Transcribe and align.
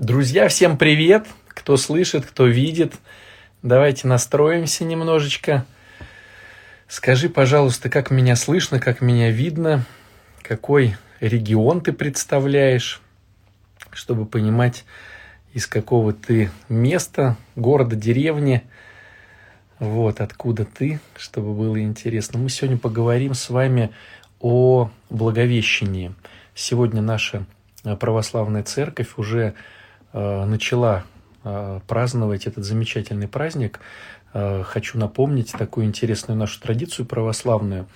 Друзья, 0.00 0.46
всем 0.46 0.78
привет! 0.78 1.26
Кто 1.48 1.76
слышит, 1.76 2.24
кто 2.24 2.46
видит. 2.46 2.94
Давайте 3.64 4.06
настроимся 4.06 4.84
немножечко. 4.84 5.66
Скажи, 6.86 7.28
пожалуйста, 7.28 7.90
как 7.90 8.12
меня 8.12 8.36
слышно, 8.36 8.78
как 8.78 9.00
меня 9.00 9.32
видно, 9.32 9.84
какой 10.42 10.94
регион 11.18 11.80
ты 11.80 11.92
представляешь, 11.92 13.02
чтобы 13.90 14.24
понимать, 14.24 14.84
из 15.52 15.66
какого 15.66 16.12
ты 16.12 16.52
места, 16.68 17.36
города, 17.56 17.96
деревни, 17.96 18.62
вот 19.80 20.20
откуда 20.20 20.64
ты, 20.64 21.00
чтобы 21.16 21.54
было 21.54 21.82
интересно. 21.82 22.38
Мы 22.38 22.50
сегодня 22.50 22.78
поговорим 22.78 23.34
с 23.34 23.50
вами 23.50 23.90
о 24.38 24.92
Благовещении. 25.10 26.14
Сегодня 26.54 27.02
наша 27.02 27.46
православная 27.98 28.62
церковь 28.62 29.14
уже 29.16 29.54
начала 30.12 31.04
э, 31.44 31.80
праздновать 31.86 32.46
этот 32.46 32.64
замечательный 32.64 33.28
праздник, 33.28 33.80
э, 34.32 34.62
хочу 34.64 34.98
напомнить 34.98 35.52
такую 35.52 35.86
интересную 35.86 36.36
нашу 36.38 36.60
традицию 36.60 37.06
православную, 37.06 37.86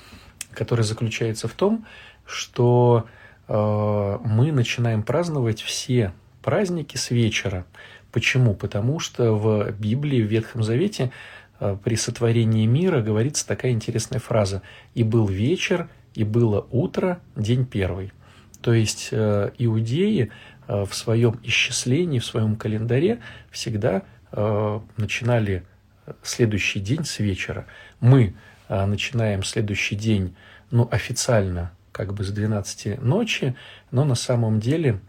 которая 0.52 0.84
заключается 0.84 1.48
в 1.48 1.52
том, 1.52 1.86
что 2.26 3.06
мы 3.48 4.52
начинаем 4.52 5.02
праздновать 5.02 5.60
все 5.60 6.12
праздники 6.42 6.96
с 6.96 7.10
вечера. 7.10 7.66
Почему? 8.12 8.54
Потому 8.54 9.00
что 9.00 9.32
в 9.32 9.72
Библии, 9.72 10.22
в 10.22 10.26
Ветхом 10.26 10.62
Завете 10.62 11.10
при 11.58 11.96
сотворении 11.96 12.64
мира 12.66 13.02
говорится 13.02 13.46
такая 13.46 13.72
интересная 13.72 14.20
фраза 14.20 14.62
«И 14.94 15.02
был 15.02 15.26
вечер, 15.26 15.88
и 16.14 16.22
было 16.22 16.66
утро, 16.70 17.20
день 17.34 17.66
первый». 17.66 18.12
То 18.62 18.72
есть 18.72 19.08
иудеи 19.12 20.30
Э, 20.30 20.34
в 20.84 20.94
своем 20.94 21.38
исчислении, 21.42 22.18
в 22.18 22.24
своем 22.24 22.56
календаре 22.56 23.20
всегда 23.50 24.02
э, 24.32 24.80
начинали 24.96 25.64
следующий 26.22 26.80
день 26.80 27.04
с 27.04 27.18
вечера. 27.18 27.66
Мы 28.00 28.34
э, 28.68 28.84
начинаем 28.86 29.42
следующий 29.42 29.96
день, 29.96 30.34
ну, 30.70 30.88
официально, 30.90 31.72
как 31.92 32.14
бы 32.14 32.24
с 32.24 32.30
12 32.30 33.02
ночи, 33.02 33.54
но 33.90 34.04
на 34.04 34.14
самом 34.14 34.60
деле 34.60 35.00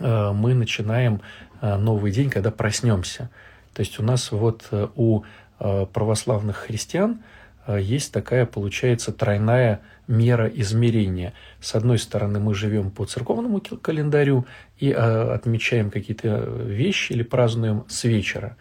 мы 0.00 0.54
начинаем 0.54 1.20
новый 1.60 2.10
день, 2.12 2.30
когда 2.30 2.50
проснемся. 2.50 3.30
То 3.74 3.80
есть 3.80 4.00
у 4.00 4.02
нас 4.02 4.32
вот 4.32 4.68
у 4.96 5.22
православных 5.58 6.56
христиан 6.56 7.20
есть 7.68 8.12
такая, 8.12 8.44
получается, 8.44 9.12
тройная 9.12 9.80
мера 10.08 10.48
измерения. 10.48 11.32
С 11.60 11.74
одной 11.74 11.98
стороны, 11.98 12.40
мы 12.40 12.54
живем 12.54 12.90
по 12.90 13.04
церковному 13.04 13.60
календарю 13.60 14.46
и 14.78 14.90
э, 14.90 14.94
отмечаем 14.94 15.90
какие-то 15.90 16.38
вещи 16.38 17.12
или 17.12 17.22
празднуем 17.22 17.84
с 17.88 18.04
вечера. 18.04 18.56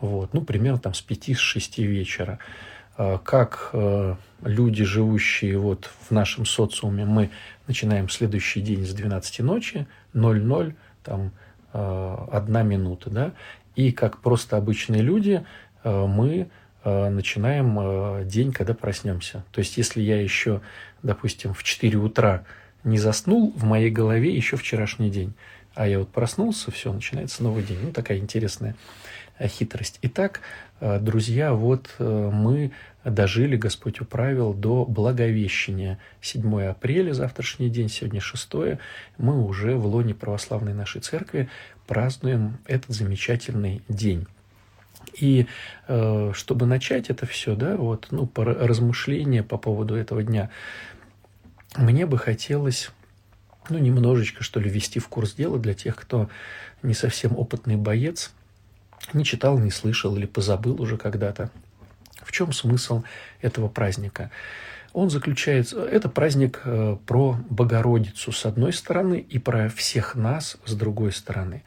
Вот, 0.00 0.34
ну, 0.34 0.42
примерно 0.42 0.78
там 0.78 0.94
с 0.94 1.04
5-6 1.06 1.84
вечера. 1.84 2.40
Э, 2.98 3.18
как 3.22 3.70
э, 3.72 4.16
люди, 4.42 4.84
живущие 4.84 5.56
вот 5.58 5.88
в 6.08 6.10
нашем 6.10 6.44
социуме, 6.44 7.04
мы 7.04 7.30
начинаем 7.68 8.08
следующий 8.08 8.60
день 8.60 8.84
с 8.84 8.92
12 8.92 9.40
ночи, 9.40 9.86
00, 10.14 10.74
там, 11.04 11.30
э, 11.72 12.16
одна 12.32 12.62
минута, 12.64 13.08
да, 13.08 13.32
и 13.76 13.92
как 13.92 14.18
просто 14.18 14.56
обычные 14.56 15.00
люди 15.00 15.46
э, 15.84 16.06
мы 16.06 16.48
Э, 16.48 16.48
начинаем 16.84 17.78
э, 17.78 18.24
день, 18.24 18.52
когда 18.52 18.74
проснемся. 18.74 19.44
То 19.52 19.60
есть, 19.60 19.76
если 19.76 20.00
я 20.00 20.20
еще, 20.20 20.60
допустим, 21.02 21.54
в 21.54 21.62
4 21.62 21.96
утра 21.98 22.44
не 22.82 22.98
заснул, 22.98 23.52
в 23.56 23.64
моей 23.64 23.90
голове 23.90 24.34
еще 24.34 24.56
вчерашний 24.56 25.10
день. 25.10 25.34
А 25.74 25.86
я 25.86 26.00
вот 26.00 26.08
проснулся, 26.08 26.70
все, 26.70 26.92
начинается 26.92 27.42
новый 27.42 27.62
день. 27.62 27.78
Ну, 27.82 27.92
такая 27.92 28.18
интересная 28.18 28.74
э, 29.38 29.46
хитрость. 29.46 29.98
Итак, 30.02 30.40
друзья, 30.80 31.52
вот 31.52 31.94
мы 32.00 32.72
дожили, 33.04 33.56
Господь 33.56 34.00
управил, 34.00 34.52
до 34.52 34.84
Благовещения. 34.84 36.00
7 36.20 36.62
апреля, 36.62 37.12
завтрашний 37.12 37.70
день, 37.70 37.88
сегодня 37.88 38.20
6 38.20 38.52
мы 39.18 39.44
уже 39.44 39.76
в 39.76 39.86
лоне 39.86 40.14
православной 40.14 40.74
нашей 40.74 41.00
церкви 41.00 41.48
празднуем 41.86 42.58
этот 42.66 42.90
замечательный 42.90 43.82
день. 43.88 44.26
И 45.18 45.46
э, 45.88 46.32
чтобы 46.34 46.66
начать 46.66 47.10
это 47.10 47.26
все, 47.26 47.54
да, 47.54 47.76
вот, 47.76 48.08
ну, 48.10 48.26
по 48.26 48.44
размышления 48.44 49.42
по 49.42 49.58
поводу 49.58 49.94
этого 49.94 50.22
дня, 50.22 50.50
мне 51.76 52.06
бы 52.06 52.18
хотелось, 52.18 52.90
ну, 53.68 53.78
немножечко, 53.78 54.42
что 54.42 54.60
ли, 54.60 54.68
ввести 54.68 55.00
в 55.00 55.08
курс 55.08 55.34
дела 55.34 55.58
для 55.58 55.74
тех, 55.74 55.96
кто 55.96 56.28
не 56.82 56.94
совсем 56.94 57.36
опытный 57.36 57.76
боец, 57.76 58.32
не 59.12 59.24
читал, 59.24 59.58
не 59.58 59.70
слышал 59.70 60.16
или 60.16 60.26
позабыл 60.26 60.80
уже 60.80 60.96
когда-то. 60.96 61.50
В 62.22 62.32
чем 62.32 62.52
смысл 62.52 63.02
этого 63.40 63.68
праздника? 63.68 64.30
Он 64.92 65.08
заключается, 65.08 65.82
это 65.84 66.08
праздник 66.08 66.60
э, 66.64 66.96
про 67.06 67.38
Богородицу 67.48 68.30
с 68.30 68.44
одной 68.44 68.72
стороны 68.72 69.18
и 69.20 69.38
про 69.38 69.68
всех 69.70 70.14
нас 70.14 70.58
с 70.66 70.74
другой 70.74 71.12
стороны. 71.12 71.62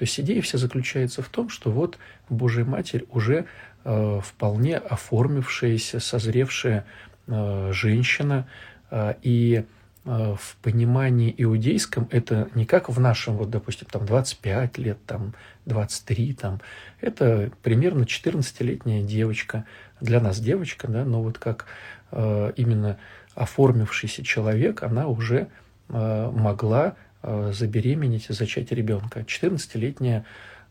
То 0.00 0.04
есть 0.04 0.18
идея 0.18 0.40
вся 0.40 0.56
заключается 0.56 1.20
в 1.20 1.28
том, 1.28 1.50
что 1.50 1.70
вот 1.70 1.98
Божья 2.30 2.64
Матерь 2.64 3.04
уже 3.10 3.44
э, 3.84 4.20
вполне 4.24 4.78
оформившаяся, 4.78 6.00
созревшая 6.00 6.86
э, 7.26 7.70
женщина, 7.74 8.48
э, 8.90 9.12
и 9.20 9.66
э, 10.06 10.34
в 10.40 10.56
понимании 10.62 11.34
иудейском 11.36 12.08
это 12.10 12.48
не 12.54 12.64
как 12.64 12.88
в 12.88 12.98
нашем, 12.98 13.36
вот, 13.36 13.50
допустим, 13.50 13.88
там 13.92 14.06
25 14.06 14.78
лет, 14.78 14.96
там 15.04 15.34
23, 15.66 16.32
там, 16.32 16.62
это 17.02 17.52
примерно 17.62 18.04
14-летняя 18.04 19.02
девочка, 19.02 19.66
для 20.00 20.20
нас 20.20 20.40
девочка, 20.40 20.88
да, 20.88 21.04
но 21.04 21.22
вот 21.22 21.36
как 21.36 21.66
э, 22.10 22.52
именно 22.56 22.96
оформившийся 23.34 24.24
человек, 24.24 24.82
она 24.82 25.08
уже 25.08 25.48
э, 25.90 26.30
могла 26.34 26.96
забеременеть 27.22 28.30
и 28.30 28.32
зачать 28.32 28.72
ребенка. 28.72 29.20
14-летняя, 29.20 30.24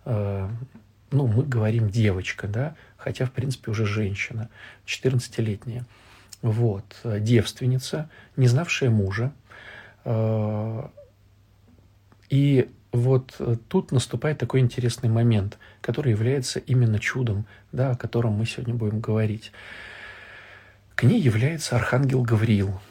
э, 0.05 0.49
ну, 1.11 1.27
мы 1.27 1.43
говорим 1.43 1.89
девочка, 1.89 2.47
да, 2.47 2.75
хотя, 2.97 3.25
в 3.25 3.31
принципе, 3.31 3.71
уже 3.71 3.85
женщина, 3.85 4.49
14-летняя. 4.85 5.85
Вот, 6.41 7.01
девственница, 7.03 8.09
не 8.35 8.47
знавшая 8.47 8.89
мужа. 8.89 9.33
Э, 10.05 10.87
и 12.29 12.69
вот 12.91 13.39
тут 13.67 13.91
наступает 13.91 14.39
такой 14.39 14.61
интересный 14.61 15.09
момент, 15.09 15.59
который 15.81 16.11
является 16.11 16.59
именно 16.59 16.99
чудом, 16.99 17.45
да, 17.71 17.91
о 17.91 17.95
котором 17.95 18.33
мы 18.33 18.45
сегодня 18.45 18.73
будем 18.73 18.99
говорить. 18.99 19.51
К 20.95 21.03
ней 21.03 21.19
является 21.19 21.75
архангел 21.75 22.23
Гавриил, 22.23 22.81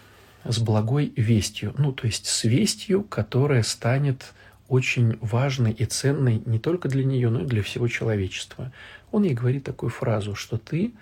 с 0.45 0.59
благой 0.59 1.13
вестью, 1.17 1.75
ну, 1.79 1.93
то 1.93 2.07
есть 2.07 2.27
с 2.27 2.45
вестью, 2.45 3.03
которая 3.03 3.63
станет 3.63 4.33
очень 4.69 5.19
важной 5.21 5.73
и 5.73 5.85
ценной 5.87 6.43
не 6.45 6.59
только 6.59 6.89
для 6.89 7.05
нее, 7.05 7.31
но 7.31 7.43
и 7.43 7.47
для 7.47 7.63
всего 7.63 7.89
человечества. 7.89 8.73
Он 9.11 9.23
ей 9.23 9.35
говорит 9.35 9.65
такую 9.65 9.91
фразу, 9.91 10.35
что 10.35 10.59
ты 10.59 10.93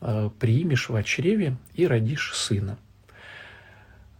э, 0.00 0.30
примешь 0.38 0.88
в 0.88 1.02
чреве 1.02 1.56
и 1.74 1.86
родишь 1.86 2.32
сына. 2.34 2.78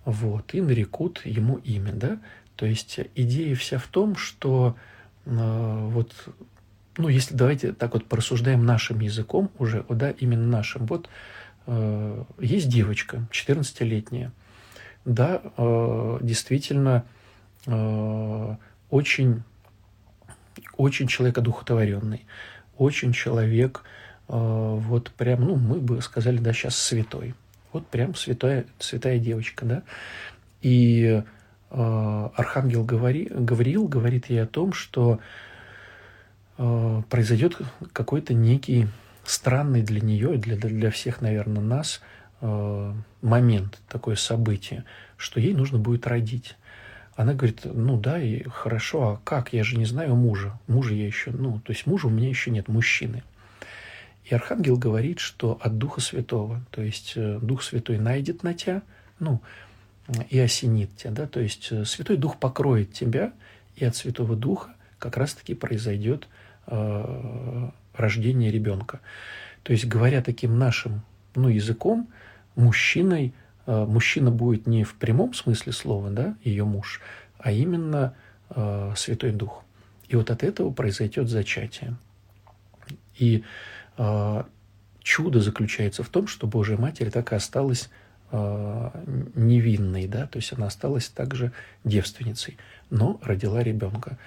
Вот, 0.05 0.55
и 0.55 0.61
нарекут 0.61 1.23
ему 1.25 1.57
имя, 1.59 1.93
да. 1.93 2.19
То 2.57 2.67
есть 2.67 2.99
идея 3.15 3.55
вся 3.55 3.79
в 3.79 3.87
том, 3.87 4.17
что 4.17 4.77
э, 5.25 5.31
вот, 5.31 6.13
ну, 6.97 7.09
если 7.09 7.35
давайте 7.35 7.73
так 7.73 7.95
вот 7.95 8.07
порассуждаем 8.07 8.65
нашим 8.65 9.01
языком 9.01 9.51
уже, 9.59 9.85
да, 9.89 10.11
именно 10.11 10.47
нашим, 10.47 10.87
вот 10.87 11.09
э, 11.67 12.25
есть 12.41 12.69
девочка, 12.69 13.29
14-летняя, 13.31 14.33
да, 15.07 15.41
э, 15.57 16.19
действительно 16.21 17.05
э, 17.67 18.57
очень, 18.91 19.43
очень 20.77 21.07
человек 21.07 21.39
одухотворенный, 21.39 22.27
очень 22.77 23.13
человек, 23.13 23.85
э, 24.29 24.33
вот 24.35 25.13
прям, 25.13 25.45
ну, 25.45 25.55
мы 25.55 25.81
бы 25.81 26.03
сказали, 26.03 26.39
да, 26.39 26.53
сейчас 26.53 26.77
святой. 26.77 27.35
Вот 27.73 27.87
прям 27.87 28.15
святая, 28.15 28.67
святая 28.79 29.19
девочка, 29.19 29.65
да. 29.65 29.83
И 30.61 31.23
Архангел 31.69 32.85
говори, 32.85 33.29
Гавриил 33.31 33.87
говорит 33.87 34.31
ей 34.31 34.43
о 34.43 34.47
том, 34.47 34.73
что 34.73 35.21
произойдет 36.57 37.59
какой-то 37.93 38.33
некий 38.35 38.87
странный 39.25 39.83
для 39.83 40.01
нее 40.01 40.39
для, 40.39 40.57
для 40.57 40.91
всех, 40.91 41.21
наверное, 41.21 41.63
нас– 41.63 42.01
момент, 42.41 43.79
такое 43.89 44.17
событие, 44.17 44.85
что 45.17 45.41
ей 45.41 45.55
нужно 45.55 45.79
будет 45.79 46.07
родить. 46.07 46.57
Она 47.17 47.33
говорит, 47.33 47.61
ну 47.65 47.99
да, 47.99 48.21
и 48.21 48.43
хорошо, 48.43 49.09
а 49.09 49.21
как? 49.25 49.55
Я 49.55 49.65
же 49.65 49.79
не 49.79 49.87
знаю 49.87 50.15
мужа. 50.17 50.59
Мужа 50.67 50.93
я 50.93 51.07
еще, 51.07 51.31
ну, 51.31 51.61
то 51.61 51.73
есть 51.73 51.87
мужа 51.87 52.09
у 52.09 52.11
меня 52.11 52.29
еще 52.29 52.51
нет, 52.51 52.69
мужчины. 52.69 53.23
И 54.25 54.35
Архангел 54.35 54.77
говорит, 54.77 55.21
что 55.21 55.59
от 55.63 55.79
Духа 55.79 56.01
Святого, 56.01 56.61
то 56.71 56.83
есть 56.83 57.13
э, 57.17 57.39
Дух 57.41 57.63
Святой 57.63 57.99
найдет 57.99 58.43
на 58.43 58.55
тебя, 58.55 58.83
ну, 59.19 59.41
и 60.29 60.39
осенит 60.39 60.95
тебя, 60.97 61.13
да, 61.13 61.27
то 61.27 61.41
есть 61.41 61.69
э, 61.71 61.85
Святой 61.85 62.17
Дух 62.17 62.37
покроет 62.37 62.93
тебя, 62.93 63.33
и 63.77 63.85
от 63.85 63.95
Святого 63.95 64.35
Духа 64.35 64.75
как 64.99 65.17
раз-таки 65.17 65.55
произойдет 65.55 66.29
э, 66.67 67.71
рождение 67.95 68.51
ребенка. 68.51 69.01
То 69.63 69.73
есть, 69.73 69.87
говоря 69.87 70.23
таким 70.23 70.59
нашим 70.59 71.03
ну, 71.37 71.49
языком, 71.49 72.09
мужчиной, 72.55 73.35
э, 73.67 73.85
мужчина 73.85 74.31
будет 74.31 74.67
не 74.67 74.85
в 74.85 74.95
прямом 74.95 75.35
смысле 75.35 75.73
слова, 75.73 76.11
да, 76.11 76.37
ее 76.43 76.65
муж, 76.65 77.01
а 77.39 77.53
именно 77.53 78.15
э, 78.51 78.93
Святой 78.97 79.33
Дух. 79.33 79.63
И 80.09 80.17
вот 80.17 80.31
от 80.31 80.43
этого 80.43 80.71
произойдет 80.73 81.29
зачатие. 81.29 81.97
И 83.19 83.45
э, 83.99 84.43
чудо 85.03 85.41
заключается 85.41 86.03
в 86.03 86.09
том, 86.09 86.27
что 86.27 86.47
Божья 86.47 86.77
Матерь 86.77 87.11
так 87.11 87.33
и 87.33 87.37
осталась 87.37 87.91
э, 88.31 88.91
невинной, 89.35 90.07
да, 90.07 90.27
то 90.27 90.39
есть 90.39 90.53
она 90.53 90.67
осталась 90.67 91.09
также 91.09 91.53
девственницей, 91.85 92.57
но 92.91 93.21
родила 93.23 93.63
ребенка. 93.63 94.19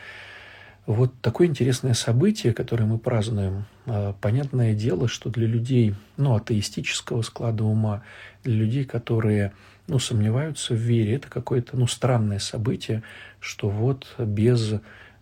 Вот 0.89 1.13
такое 1.21 1.45
интересное 1.45 1.93
событие, 1.93 2.51
которое 2.51 2.85
мы 2.85 2.97
празднуем. 2.97 3.65
Э, 3.85 4.15
понятное 4.19 4.73
дело, 4.73 5.07
что 5.07 5.29
для 5.29 5.45
людей, 5.45 5.93
ну, 6.17 6.33
атеистического 6.33 7.21
склада 7.21 7.63
ума, 7.63 8.01
для 8.43 8.55
людей, 8.55 8.85
которые, 8.85 9.53
ну, 9.85 9.99
сомневаются 9.99 10.73
в 10.73 10.77
вере, 10.77 11.17
это 11.17 11.29
какое-то, 11.29 11.77
ну, 11.77 11.85
странное 11.85 12.39
событие, 12.39 13.03
что 13.39 13.69
вот 13.69 14.15
без 14.17 14.73
э, 14.73 14.79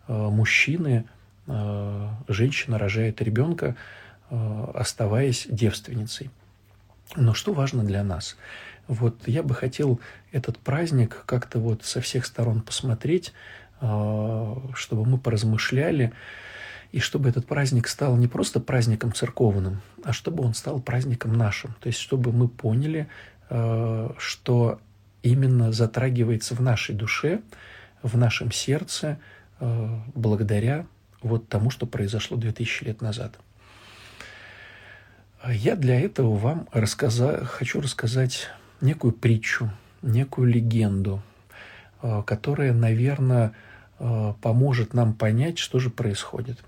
мужчины 0.07 1.03
э, 1.47 2.07
женщина 2.29 2.77
рожает 2.77 3.21
ребенка, 3.21 3.75
оставаясь 4.29 5.47
девственницей. 5.49 6.29
Но 7.17 7.33
что 7.33 7.51
важно 7.51 7.83
для 7.83 8.05
нас? 8.05 8.37
Вот 8.87 9.27
я 9.27 9.43
бы 9.43 9.53
хотел 9.53 9.99
этот 10.31 10.57
праздник 10.59 11.23
как-то 11.25 11.59
вот 11.59 11.83
со 11.83 11.99
всех 11.99 12.25
сторон 12.25 12.61
посмотреть, 12.61 13.33
а, 13.33 13.66
чтобы 13.79 15.06
мы 15.06 15.18
поразмышляли, 15.18 16.13
и 16.91 17.00
чтобы 17.00 17.29
этот 17.29 17.45
праздник 17.45 17.88
стал 17.88 18.15
не 18.18 18.27
просто 18.27 18.59
праздником 18.59 19.13
церковным, 19.13 19.81
а 20.03 20.13
чтобы 20.13 20.44
он 20.44 20.53
стал 20.53 20.79
праздником 20.79 21.33
нашим. 21.33 21.75
То 21.79 21.88
есть, 21.88 22.00
чтобы 22.00 22.31
мы 22.31 22.47
поняли, 22.47 23.07
а, 23.50 24.15
что 24.18 24.79
именно 25.24 25.71
затрагивается 25.71 26.56
в 26.56 26.62
нашей 26.62 26.95
душе, 26.95 27.41
в 28.03 28.18
нашем 28.18 28.51
сердце, 28.51 29.19
а, 29.59 30.01
благодаря 30.15 30.85
вот 31.21 31.50
тому, 31.50 31.69
что 31.69 31.85
произошло 31.85 32.38
2000 32.38 32.83
лет 32.85 33.01
назад. 33.01 33.38
Я 35.47 35.75
для 35.75 36.00
этого 36.00 36.35
вам 36.35 36.68
рассказа... 36.71 37.45
хочу 37.45 37.81
рассказать 37.81 38.50
некую 38.81 39.13
притчу, 39.13 39.69
некую 40.01 40.47
легенду, 40.50 41.21
которая, 42.25 42.74
наверное, 42.74 43.53
поможет 43.99 44.94
нам 44.94 45.13
понять, 45.13 45.57
что 45.57 45.79
же 45.79 45.89
происходит. 45.89 46.59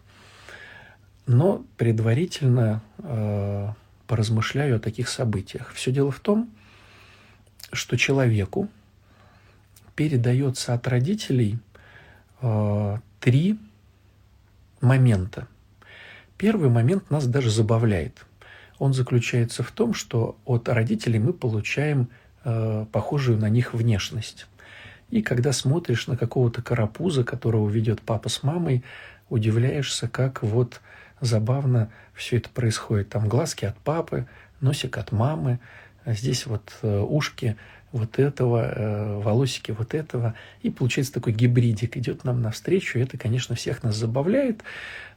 Но 1.28 1.64
предварительно 1.78 2.82
э, 2.98 3.70
поразмышляю 4.08 4.78
о 4.78 4.80
таких 4.80 5.08
событиях. 5.08 5.72
Все 5.74 5.92
дело 5.92 6.10
в 6.10 6.20
том, 6.20 6.50
что 7.72 7.98
человеку 7.98 8.68
передается 9.96 10.74
от 10.74 10.88
родителей 10.88 11.60
э, 12.42 12.98
три 13.20 13.60
момента. 14.82 15.48
Первый 16.38 16.70
момент 16.70 17.12
нас 17.12 17.28
даже 17.28 17.52
забавляет. 17.52 18.26
Он 18.80 18.94
заключается 18.94 19.62
в 19.62 19.72
том, 19.72 19.94
что 19.94 20.38
от 20.46 20.70
родителей 20.70 21.20
мы 21.20 21.34
получаем 21.34 22.08
э, 22.44 22.86
похожую 22.92 23.38
на 23.38 23.50
них 23.50 23.74
внешность. 23.74 24.48
И 25.12 25.22
когда 25.22 25.52
смотришь 25.52 26.08
на 26.08 26.18
какого-то 26.18 26.62
карапуза, 26.62 27.24
которого 27.24 27.68
ведет 27.70 28.02
папа 28.02 28.30
с 28.30 28.44
мамой, 28.44 28.84
удивляешься, 29.30 30.08
как 30.08 30.44
вот 30.44 30.82
забавно 31.22 31.90
все 32.14 32.38
это 32.38 32.50
происходит. 32.50 33.10
Там 33.10 33.28
глазки 33.28 33.66
от 33.66 33.78
папы, 33.78 34.28
носик 34.62 34.98
от 34.98 35.12
мамы, 35.12 35.60
а 36.06 36.14
здесь 36.14 36.46
вот 36.46 36.74
э, 36.82 37.00
ушки 37.00 37.58
вот 37.92 38.20
этого, 38.20 38.72
э, 38.72 39.18
волосики 39.20 39.72
вот 39.72 39.94
этого. 39.94 40.36
И 40.62 40.70
получается 40.70 41.14
такой 41.14 41.34
гибридик 41.34 41.98
идет 41.98 42.24
нам 42.24 42.42
навстречу. 42.42 43.00
И 43.00 43.02
это, 43.02 43.18
конечно, 43.18 43.56
всех 43.56 43.84
нас 43.84 43.96
забавляет. 43.96 44.64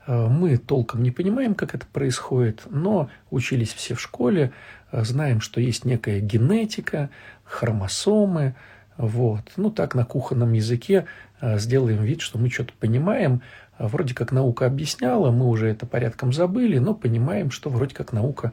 Э, 0.07 0.29
мы 0.29 0.57
толком 0.57 1.03
не 1.03 1.11
понимаем, 1.11 1.55
как 1.55 1.75
это 1.75 1.87
происходит, 1.87 2.63
но 2.71 3.11
учились 3.31 3.73
все 3.73 3.95
в 3.95 4.01
школе, 4.01 4.53
знаем, 4.91 5.41
что 5.41 5.61
есть 5.61 5.85
некая 5.85 6.21
генетика, 6.21 7.09
хромосомы, 7.45 8.55
вот. 8.97 9.53
Ну, 9.57 9.71
так 9.71 9.95
на 9.95 10.05
кухонном 10.05 10.53
языке 10.53 11.07
э, 11.41 11.59
сделаем 11.59 12.03
вид, 12.03 12.21
что 12.21 12.39
мы 12.39 12.51
что-то 12.51 12.73
понимаем. 12.79 13.43
Вроде 13.79 14.15
как 14.15 14.33
наука 14.33 14.67
объясняла, 14.67 15.31
мы 15.31 15.49
уже 15.49 15.69
это 15.69 15.87
порядком 15.87 16.33
забыли, 16.33 16.79
но 16.79 16.95
понимаем, 16.95 17.51
что 17.51 17.71
вроде 17.71 17.95
как 17.95 18.13
наука 18.13 18.53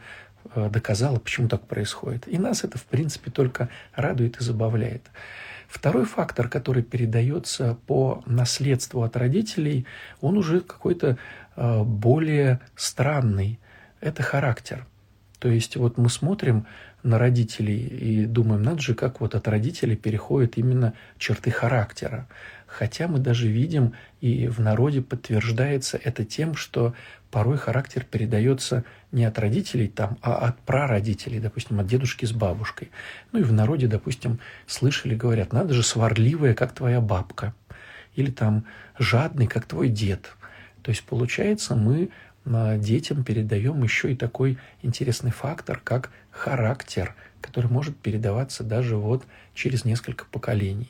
э, 0.56 0.69
доказала, 0.69 1.19
почему 1.19 1.47
так 1.47 1.62
происходит. 1.68 2.27
И 2.27 2.38
нас 2.38 2.63
это, 2.63 2.77
в 2.77 2.86
принципе, 2.86 3.31
только 3.31 3.69
радует 3.95 4.39
и 4.39 4.44
забавляет. 4.44 5.03
Второй 5.68 6.06
фактор, 6.06 6.50
который 6.50 6.81
передается 6.81 7.77
по 7.86 8.24
наследству 8.25 9.03
от 9.03 9.15
родителей, 9.15 9.86
он 10.19 10.38
уже 10.38 10.62
какой-то 10.62 11.18
э, 11.56 11.83
более 11.83 12.59
странный. 12.75 13.59
Это 14.01 14.24
характер. 14.24 14.88
То 15.38 15.47
есть 15.47 15.77
вот 15.77 15.97
мы 15.97 16.09
смотрим 16.09 16.65
на 17.04 17.18
родителей 17.18 17.80
и 17.80 18.25
думаем, 18.25 18.63
надо 18.63 18.81
же, 18.81 18.94
как 18.94 19.22
вот 19.22 19.36
от 19.36 19.48
родителей 19.48 19.96
переходят 19.96 20.57
именно 20.57 20.94
черты 21.18 21.51
характера. 21.51 22.28
Хотя 22.68 23.07
мы 23.07 23.19
даже 23.19 23.48
видим, 23.48 23.94
и 24.22 24.48
в 24.48 24.60
народе 24.60 25.01
подтверждается 25.01 26.00
это 26.01 26.24
тем, 26.24 26.56
что 26.56 26.94
порой 27.31 27.57
характер 27.57 28.06
передается 28.10 28.84
не 29.12 29.25
от 29.25 29.40
родителей 29.40 29.88
там, 29.88 30.18
а 30.22 30.36
от 30.36 30.60
прародителей, 30.60 31.40
допустим, 31.40 31.80
от 31.80 31.88
дедушки 31.88 32.25
с 32.25 32.31
бабушкой. 32.31 32.92
Ну 33.31 33.40
и 33.40 33.44
в 33.44 33.51
народе, 33.51 33.88
допустим, 33.88 34.40
слышали, 34.68 35.16
говорят, 35.16 35.54
надо 35.54 35.74
же 35.74 35.84
сварливая, 35.84 36.54
как 36.54 36.74
твоя 36.74 37.01
бабка. 37.01 37.54
Или 38.16 38.31
там 38.31 38.66
жадный, 38.98 39.48
как 39.48 39.66
твой 39.66 39.90
дед. 39.90 40.36
То 40.81 40.92
есть, 40.92 41.04
получается, 41.04 41.75
мы 41.75 42.10
детям 42.45 43.24
передаем 43.24 43.83
еще 43.83 44.12
и 44.12 44.15
такой 44.15 44.57
интересный 44.81 45.31
фактор, 45.31 45.80
как 45.83 46.12
характер, 46.31 47.15
который 47.41 47.69
может 47.69 47.97
передаваться 47.97 48.63
даже 48.63 48.97
вот 48.97 49.24
через 49.53 49.86
несколько 49.86 50.25
поколений. 50.25 50.89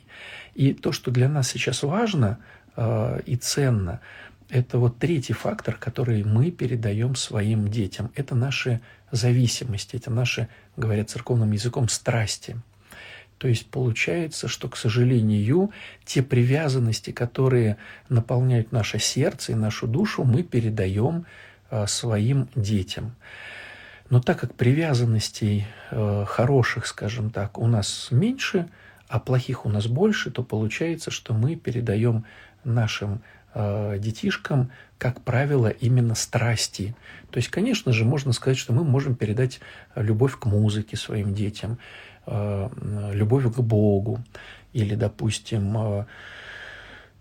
И 0.54 0.72
то, 0.72 0.92
что 0.92 1.10
для 1.10 1.28
нас 1.28 1.48
сейчас 1.48 1.82
важно 1.82 2.38
э, 2.76 3.20
и 3.26 3.36
ценно, 3.36 4.00
это 4.48 4.78
вот 4.78 4.98
третий 4.98 5.32
фактор, 5.32 5.76
который 5.76 6.24
мы 6.24 6.50
передаем 6.50 7.14
своим 7.14 7.68
детям. 7.68 8.10
Это 8.14 8.34
наши 8.34 8.80
зависимости, 9.12 9.96
это 9.96 10.10
наши, 10.10 10.48
говорят 10.76 11.10
церковным 11.10 11.52
языком, 11.52 11.88
страсти. 11.88 12.56
То 13.40 13.48
есть 13.48 13.66
получается, 13.66 14.46
что, 14.46 14.68
к 14.68 14.76
сожалению, 14.76 15.72
те 16.04 16.22
привязанности, 16.22 17.10
которые 17.10 17.78
наполняют 18.08 18.70
наше 18.70 19.00
сердце 19.00 19.52
и 19.52 19.54
нашу 19.56 19.88
душу, 19.88 20.22
мы 20.22 20.44
передаем 20.44 21.24
Э, 21.70 21.86
своим 21.86 22.48
детям. 22.56 23.14
Но 24.08 24.20
так 24.20 24.40
как 24.40 24.54
привязанностей 24.54 25.66
э, 25.92 26.24
хороших, 26.26 26.86
скажем 26.86 27.30
так, 27.30 27.58
у 27.58 27.68
нас 27.68 28.08
меньше, 28.10 28.68
а 29.06 29.20
плохих 29.20 29.66
у 29.66 29.68
нас 29.68 29.86
больше, 29.86 30.32
то 30.32 30.42
получается, 30.42 31.12
что 31.12 31.32
мы 31.32 31.54
передаем 31.54 32.24
нашим 32.64 33.22
э, 33.54 33.98
детишкам, 33.98 34.72
как 34.98 35.20
правило, 35.20 35.68
именно 35.68 36.16
страсти. 36.16 36.96
То 37.30 37.36
есть, 37.36 37.50
конечно 37.50 37.92
же, 37.92 38.04
можно 38.04 38.32
сказать, 38.32 38.58
что 38.58 38.72
мы 38.72 38.82
можем 38.82 39.14
передать 39.14 39.60
любовь 39.94 40.36
к 40.40 40.46
музыке 40.46 40.96
своим 40.96 41.34
детям, 41.34 41.78
любовь 43.12 43.52
к 43.54 43.60
Богу, 43.60 44.22
или, 44.72 44.94
допустим, 44.94 46.06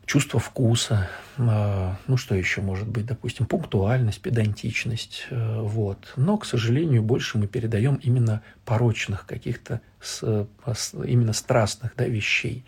чувство 0.10 0.40
вкуса, 0.40 1.08
а, 1.38 1.96
ну 2.08 2.18
что 2.18 2.34
еще 2.34 2.62
может 2.62 2.88
быть, 2.88 3.06
допустим, 3.06 3.46
пунктуальность, 3.46 4.20
педантичность, 4.22 5.28
э, 5.30 5.62
вот. 5.62 6.14
Но, 6.16 6.40
к 6.40 6.46
сожалению, 6.46 7.04
больше 7.04 7.38
мы 7.38 7.46
передаем 7.46 7.94
именно 8.02 8.42
порочных 8.66 9.28
каких-то, 9.28 9.82
именно 10.24 11.34
страстных 11.34 11.94
да, 11.96 12.06
вещей. 12.06 12.66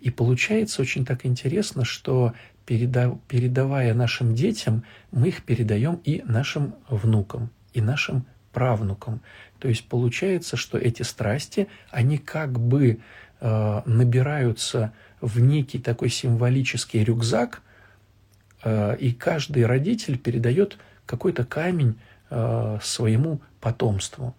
И 0.00 0.08
получается 0.08 0.80
очень 0.80 1.04
так 1.04 1.26
интересно, 1.26 1.84
что 1.84 2.32
передавая 2.64 3.92
нашим 3.92 4.34
детям, 4.34 4.84
мы 5.12 5.28
их 5.28 5.42
передаем 5.42 5.96
и 5.96 6.22
нашим 6.24 6.76
внукам, 6.88 7.50
и 7.74 7.82
нашим 7.82 8.24
правнукам. 8.52 9.20
То 9.64 9.68
есть 9.70 9.88
получается, 9.88 10.58
что 10.58 10.76
эти 10.76 11.00
страсти, 11.00 11.68
они 11.90 12.18
как 12.18 12.60
бы 12.60 12.98
э, 13.40 13.82
набираются 13.86 14.92
в 15.22 15.40
некий 15.40 15.78
такой 15.78 16.10
символический 16.10 17.02
рюкзак, 17.02 17.62
э, 18.62 18.94
и 18.98 19.14
каждый 19.14 19.64
родитель 19.64 20.18
передает 20.18 20.76
какой-то 21.06 21.46
камень 21.46 21.98
э, 22.28 22.78
своему 22.82 23.40
потомству. 23.62 24.36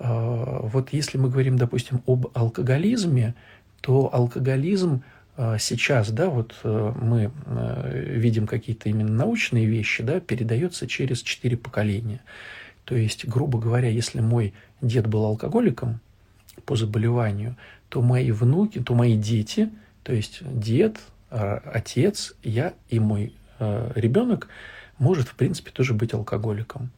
Э, 0.00 0.62
вот 0.62 0.92
если 0.92 1.16
мы 1.16 1.30
говорим, 1.30 1.56
допустим, 1.56 2.02
об 2.04 2.26
алкоголизме, 2.36 3.36
то 3.82 4.12
алкоголизм 4.12 5.04
э, 5.36 5.58
сейчас, 5.60 6.10
да, 6.10 6.28
вот 6.28 6.56
э, 6.64 6.92
мы 7.00 7.30
видим 8.18 8.48
какие-то 8.48 8.88
именно 8.88 9.12
научные 9.12 9.66
вещи, 9.66 10.02
да, 10.02 10.18
передается 10.18 10.88
через 10.88 11.22
четыре 11.22 11.56
поколения. 11.56 12.20
То 12.84 12.96
есть, 12.96 13.26
грубо 13.26 13.58
говоря, 13.58 13.88
если 13.88 14.20
мой 14.20 14.54
дед 14.80 15.06
был 15.06 15.24
алкоголиком 15.24 16.00
по 16.66 16.76
заболеванию, 16.76 17.56
то 17.88 18.02
мои 18.02 18.30
внуки, 18.30 18.80
то 18.80 18.94
мои 18.94 19.16
дети, 19.16 19.70
то 20.02 20.12
есть 20.12 20.40
дед, 20.42 20.98
отец, 21.30 22.34
я 22.42 22.74
и 22.88 22.98
мой 22.98 23.32
ребенок 23.58 24.48
может, 24.98 25.28
в 25.28 25.34
принципе, 25.34 25.70
тоже 25.70 25.94
быть 25.94 26.14
алкоголиком. 26.14 26.90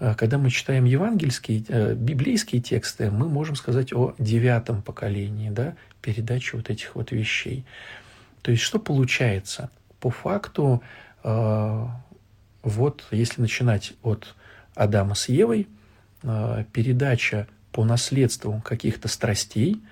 А, 0.00 0.14
когда 0.14 0.38
мы 0.38 0.50
читаем 0.50 0.84
евангельские, 0.84 1.64
э, 1.68 1.94
библейские 1.94 2.60
тексты, 2.60 3.10
мы 3.10 3.28
можем 3.28 3.56
сказать 3.56 3.92
о 3.92 4.14
девятом 4.18 4.82
поколении, 4.82 5.50
да, 5.50 5.74
передачи 6.02 6.54
вот 6.54 6.70
этих 6.70 6.94
вот 6.94 7.12
вещей. 7.12 7.64
То 8.42 8.50
есть 8.50 8.62
что 8.62 8.78
получается? 8.78 9.70
По 10.00 10.10
факту, 10.10 10.82
вот 11.24 13.04
если 13.10 13.40
начинать 13.40 13.94
от 14.02 14.36
Адама 14.78 15.14
с 15.14 15.28
Евой, 15.28 15.68
э, 16.22 16.64
передача 16.72 17.46
по 17.72 17.84
наследству 17.84 18.62
каких-то 18.64 19.08
страстей 19.08 19.82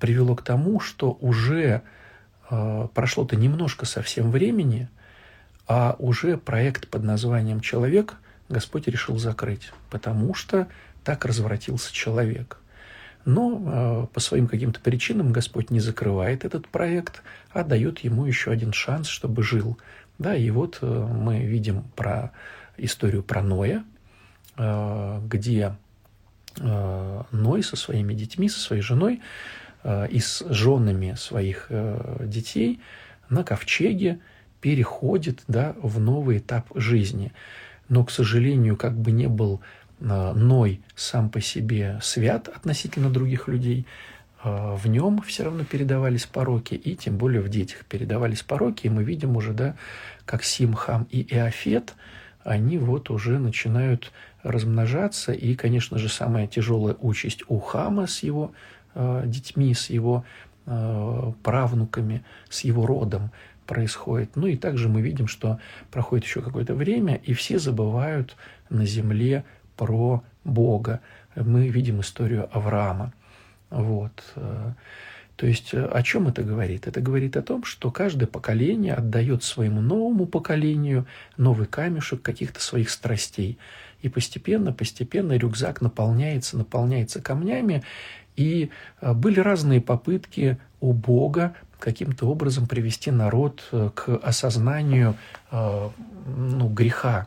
привело 0.00 0.34
к 0.34 0.42
тому, 0.42 0.80
что 0.80 1.16
уже 1.20 1.82
прошло-то 2.48 3.36
немножко 3.36 3.86
совсем 3.86 4.32
времени, 4.32 4.88
а 5.68 5.94
уже 5.98 6.36
проект 6.36 6.88
под 6.88 7.04
названием 7.04 7.60
«Человек»– 7.60 8.16
Господь 8.48 8.88
решил 8.88 9.18
закрыть, 9.18 9.72
потому 9.90 10.34
что 10.34 10.68
так 11.04 11.24
развратился 11.24 11.92
человек. 11.92 12.58
Но 13.24 13.60
э, 13.60 14.06
по 14.12 14.20
своим 14.20 14.46
каким-то 14.46 14.80
причинам 14.80 15.32
Господь 15.32 15.70
не 15.70 15.80
закрывает 15.80 16.44
этот 16.44 16.68
проект, 16.68 17.22
а 17.52 17.62
дает 17.62 17.98
ему 18.00 18.24
еще 18.24 18.50
один 18.50 18.72
шанс, 18.72 19.06
чтобы 19.08 19.42
жил. 19.42 19.78
Да, 20.18 20.34
и 20.34 20.50
вот 20.50 20.78
э, 20.80 20.86
мы 20.86 21.40
видим 21.40 21.82
про 21.94 22.32
историю 22.78 23.22
про 23.22 23.42
Ноя, 23.42 23.84
где 24.58 25.76
э, 26.58 27.22
Ной 27.30 27.62
со 27.62 27.76
своими 27.76 28.14
детьми, 28.14 28.48
со 28.48 28.60
своей 28.60 28.82
женой 28.82 29.20
э, 29.84 30.08
и 30.08 30.20
с 30.20 30.44
женами 30.48 31.14
своих 31.16 31.66
э, 31.70 32.24
детей 32.26 32.80
на 33.30 33.44
ковчеге 33.44 34.18
переходит 34.60 35.42
да, 35.48 35.74
в 35.80 36.00
новый 36.00 36.38
этап 36.38 36.66
жизни– 36.74 37.32
но, 37.88 38.04
к 38.04 38.10
сожалению, 38.10 38.76
как 38.76 38.96
бы 38.96 39.12
не 39.12 39.26
был 39.28 39.60
Ной 40.00 40.80
сам 40.94 41.28
по 41.28 41.40
себе 41.40 41.98
свят 42.02 42.48
относительно 42.48 43.10
других 43.10 43.48
людей, 43.48 43.84
в 44.44 44.86
нем 44.86 45.20
все 45.22 45.44
равно 45.44 45.64
передавались 45.64 46.24
пороки, 46.24 46.74
и 46.74 46.94
тем 46.94 47.18
более 47.18 47.40
в 47.40 47.48
детях 47.48 47.84
передавались 47.84 48.42
пороки, 48.42 48.86
и 48.86 48.90
мы 48.90 49.02
видим 49.02 49.36
уже, 49.36 49.52
да, 49.52 49.74
как 50.24 50.44
Сим, 50.44 50.74
Хам 50.74 51.08
и 51.10 51.22
Иофет, 51.34 51.94
они 52.44 52.78
вот 52.78 53.10
уже 53.10 53.40
начинают 53.40 54.12
размножаться, 54.48 55.32
и, 55.32 55.54
конечно 55.54 55.98
же, 55.98 56.08
самая 56.08 56.46
тяжелая 56.46 56.96
участь 57.00 57.42
у 57.48 57.58
Хама 57.58 58.06
с 58.06 58.22
его 58.22 58.52
э, 58.94 59.22
детьми, 59.26 59.74
с 59.74 59.90
его 59.90 60.24
э, 60.66 61.32
правнуками, 61.42 62.24
с 62.48 62.60
его 62.64 62.86
родом, 62.86 63.30
происходит. 63.66 64.34
Ну 64.34 64.46
и 64.46 64.56
также 64.56 64.88
мы 64.88 65.02
видим, 65.02 65.28
что 65.28 65.58
проходит 65.90 66.24
еще 66.24 66.40
какое-то 66.40 66.74
время, 66.74 67.16
и 67.16 67.34
все 67.34 67.58
забывают 67.58 68.36
на 68.70 68.86
земле 68.86 69.44
про 69.76 70.22
Бога. 70.44 71.00
Мы 71.36 71.68
видим 71.68 72.00
историю 72.00 72.48
Авраама. 72.50 73.12
Вот. 73.70 74.34
То 75.36 75.46
есть 75.46 75.72
о 75.74 76.02
чем 76.02 76.26
это 76.26 76.42
говорит? 76.42 76.88
Это 76.88 77.00
говорит 77.00 77.36
о 77.36 77.42
том, 77.42 77.62
что 77.62 77.90
каждое 77.90 78.26
поколение 78.26 78.94
отдает 78.94 79.44
своему 79.44 79.80
новому 79.80 80.26
поколению 80.26 81.06
новый 81.36 81.66
камешек 81.66 82.22
каких-то 82.22 82.60
своих 82.60 82.90
страстей. 82.90 83.58
И 84.02 84.08
постепенно, 84.08 84.72
постепенно 84.72 85.36
рюкзак 85.36 85.80
наполняется, 85.80 86.56
наполняется 86.56 87.20
камнями. 87.20 87.82
И 88.36 88.70
были 89.02 89.40
разные 89.40 89.80
попытки 89.80 90.58
у 90.80 90.92
Бога 90.92 91.54
каким-то 91.78 92.26
образом 92.26 92.66
привести 92.66 93.10
народ 93.10 93.66
э, 93.72 93.90
к 93.94 94.16
осознанию 94.16 95.16
э, 95.50 95.90
ну, 96.26 96.68
греха. 96.68 97.26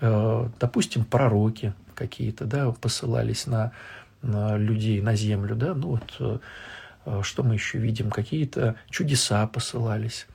Э, 0.00 0.48
допустим, 0.60 1.04
пророки 1.04 1.72
какие-то 1.94 2.44
да, 2.44 2.70
посылались 2.72 3.46
на, 3.46 3.72
на 4.22 4.56
людей, 4.56 5.00
на 5.00 5.14
землю. 5.14 5.54
Да? 5.54 5.74
Ну, 5.74 6.00
вот, 6.00 6.42
что 7.24 7.42
мы 7.42 7.54
еще 7.54 7.78
видим? 7.78 8.10
Какие-то 8.10 8.76
чудеса 8.90 9.46
посылались, 9.46 10.26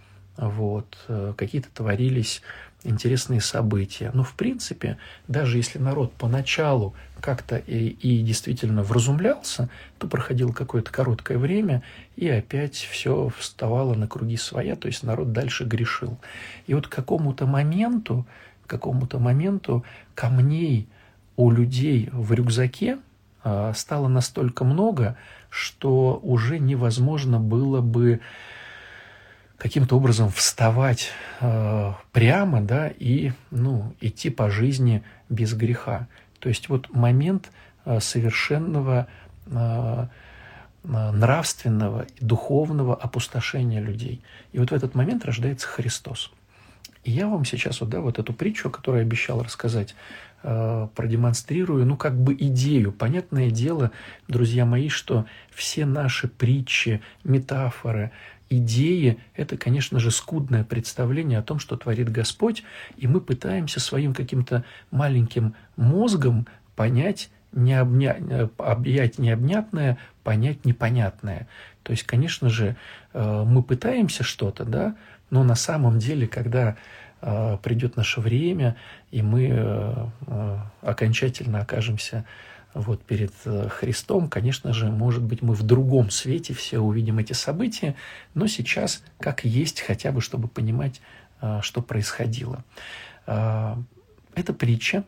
вот, 0.48 0.98
какие-то 1.36 1.69
творились 1.74 2.41
интересные 2.84 3.41
события. 3.41 4.12
Но, 4.13 4.24
в 4.24 4.34
принципе, 4.34 4.98
даже 5.27 5.58
если 5.58 5.79
народ 5.79 6.13
поначалу 6.13 6.93
как-то 7.19 7.58
и, 7.58 7.89
и 7.89 8.22
действительно 8.22 8.84
вразумлялся, 8.84 9.69
то 9.98 10.08
проходило 10.08 10.53
какое-то 10.53 10.91
короткое 10.91 11.38
время, 11.38 11.84
и 12.15 12.29
опять 12.29 12.75
все 12.75 13.29
вставало 13.38 13.96
на 13.96 14.08
круги 14.08 14.38
своя, 14.38 14.75
то 14.75 14.88
есть 14.88 15.03
народ 15.03 15.34
дальше 15.34 15.65
грешил. 15.65 16.17
И 16.67 16.74
вот 16.74 16.88
к 16.88 16.96
какому-то 16.96 17.46
моменту, 17.46 18.25
к 18.65 18.69
какому-то 18.69 19.19
моменту 19.19 19.84
камней 20.15 20.88
у 21.36 21.51
людей 21.51 22.10
в 22.13 22.31
рюкзаке 22.34 23.00
а, 23.43 23.74
стало 23.74 24.08
настолько 24.08 24.63
много, 24.63 25.17
что 25.50 26.19
уже 26.24 26.60
невозможно 26.60 27.39
было 27.39 27.81
бы 27.81 28.22
каким-то 29.60 29.98
образом 29.98 30.32
вставать 30.32 31.10
э, 31.42 31.94
прямо, 32.12 32.62
да, 32.62 32.88
и, 32.88 33.34
ну, 33.51 33.94
идти 34.00 34.30
по 34.30 34.50
жизни 34.50 35.04
без 35.28 35.54
греха. 35.54 36.08
То 36.39 36.50
есть 36.50 36.70
вот 36.70 36.89
момент 36.96 37.51
э, 37.86 38.00
совершенного 38.00 39.08
э, 39.46 40.08
нравственного 40.84 42.04
и 42.04 42.25
духовного 42.25 42.96
опустошения 42.96 43.82
людей. 43.82 44.24
И 44.54 44.60
вот 44.60 44.72
в 44.72 44.74
этот 44.74 44.96
момент 44.96 45.25
рождается 45.25 45.68
Христос. 45.68 46.32
И 47.04 47.12
я 47.12 47.28
вам 47.28 47.44
сейчас 47.44 47.82
вот, 47.82 47.89
да, 47.89 48.00
вот 48.00 48.18
эту 48.18 48.34
притчу, 48.34 48.70
которую 48.70 49.01
я 49.01 49.06
обещал 49.06 49.44
рассказать, 49.44 49.94
э, 50.44 50.88
продемонстрирую, 50.96 51.86
ну, 51.86 51.98
как 51.98 52.18
бы 52.18 52.34
идею. 52.34 52.94
Понятное 52.94 53.51
дело, 53.51 53.92
друзья 54.30 54.66
мои, 54.66 54.88
что 54.88 55.25
все 55.54 55.86
наши 55.86 56.30
притчи, 56.30 57.01
метафоры, 57.25 58.12
идеи– 58.50 59.20
это, 59.36 59.58
конечно 59.58 60.00
же, 60.00 60.12
скудное 60.12 60.63
представление 60.63 61.39
о 61.39 61.44
том, 61.44 61.60
что 61.60 61.77
творит 61.77 62.12
Господь, 62.12 62.63
и 62.98 63.08
мы 63.08 63.22
пытаемся 63.22 63.79
своим 63.79 64.13
каким-то 64.13 64.63
маленьким 64.91 65.53
мозгом 65.75 66.48
понять, 66.75 67.29
не 67.51 67.74
обня... 67.74 68.18
объять 68.58 69.18
необнятное, 69.20 69.98
понять 70.24 70.65
непонятное. 70.65 71.48
То 71.84 71.91
есть, 71.91 72.03
конечно 72.03 72.50
же, 72.50 72.75
э, 73.13 73.44
мы 73.46 73.63
пытаемся 73.63 74.24
что-то, 74.24 74.65
да, 74.65 74.96
но 75.29 75.44
на 75.44 75.56
самом 75.56 76.00
деле, 76.00 76.27
когда 76.27 76.75
э, 77.22 77.58
придет 77.63 77.96
наше 77.96 78.22
время, 78.22 78.75
и 79.12 79.22
мы 79.22 79.50
э, 79.51 80.08
окончательно 80.82 81.62
окажемся 81.62 82.25
вот 82.73 83.03
перед 83.03 83.33
э, 83.45 83.67
Христом, 83.69 84.29
конечно 84.29 84.73
же, 84.73 84.89
может 84.91 85.23
быть, 85.23 85.41
мы 85.41 85.53
в 85.53 85.63
другом 85.63 86.09
свете 86.11 86.53
все 86.53 86.79
увидим 86.79 87.17
эти 87.17 87.33
события, 87.33 87.95
но 88.33 88.47
сейчас 88.47 89.03
как 89.19 89.43
есть, 89.43 89.81
хотя 89.81 90.11
бы, 90.11 90.21
чтобы 90.21 90.47
понимать, 90.47 91.01
э, 91.41 91.59
что 91.63 91.81
происходило. 91.81 92.63
Э, 93.25 93.75
эта 94.35 94.53
притча, 94.53 95.03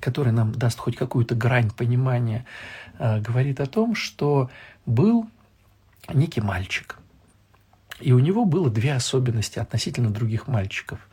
которая 0.00 0.32
нам 0.32 0.52
даст 0.52 0.78
хоть 0.78 0.96
какую-то 0.96 1.34
грань 1.34 1.70
понимания, 1.70 2.46
говорит 2.98 3.60
о 3.60 3.66
том, 3.66 3.94
что 3.94 4.50
был 4.86 5.28
некий 6.12 6.40
мальчик, 6.40 6.98
и 7.98 8.12
у 8.12 8.18
него 8.18 8.44
было 8.46 8.70
две 8.70 8.94
особенности 8.94 9.58
относительно 9.58 10.10
других 10.10 10.46
мальчиков. 10.48 11.06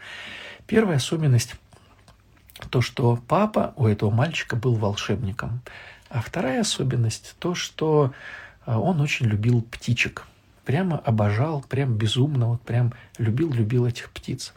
Первая 0.68 0.98
особенность 0.98 1.56
то, 2.70 2.82
что 2.82 3.20
папа 3.28 3.74
у 3.76 3.88
этого 3.88 4.10
мальчика 4.10 4.56
был 4.56 4.76
волшебником. 4.76 5.62
А 6.10 6.22
вторая 6.22 6.62
особенность– 6.62 7.36
то, 7.40 7.54
что 7.54 8.14
а, 8.66 8.80
он 8.80 9.02
очень 9.02 9.26
любил 9.26 9.62
птичек. 9.62 10.26
Прямо 10.66 10.98
обожал, 10.98 11.64
прям 11.68 11.96
безумно, 11.96 12.48
вот 12.48 12.62
прям 12.62 12.94
любил-любил 13.18 13.86
этих 13.86 14.12
птиц. 14.12 14.54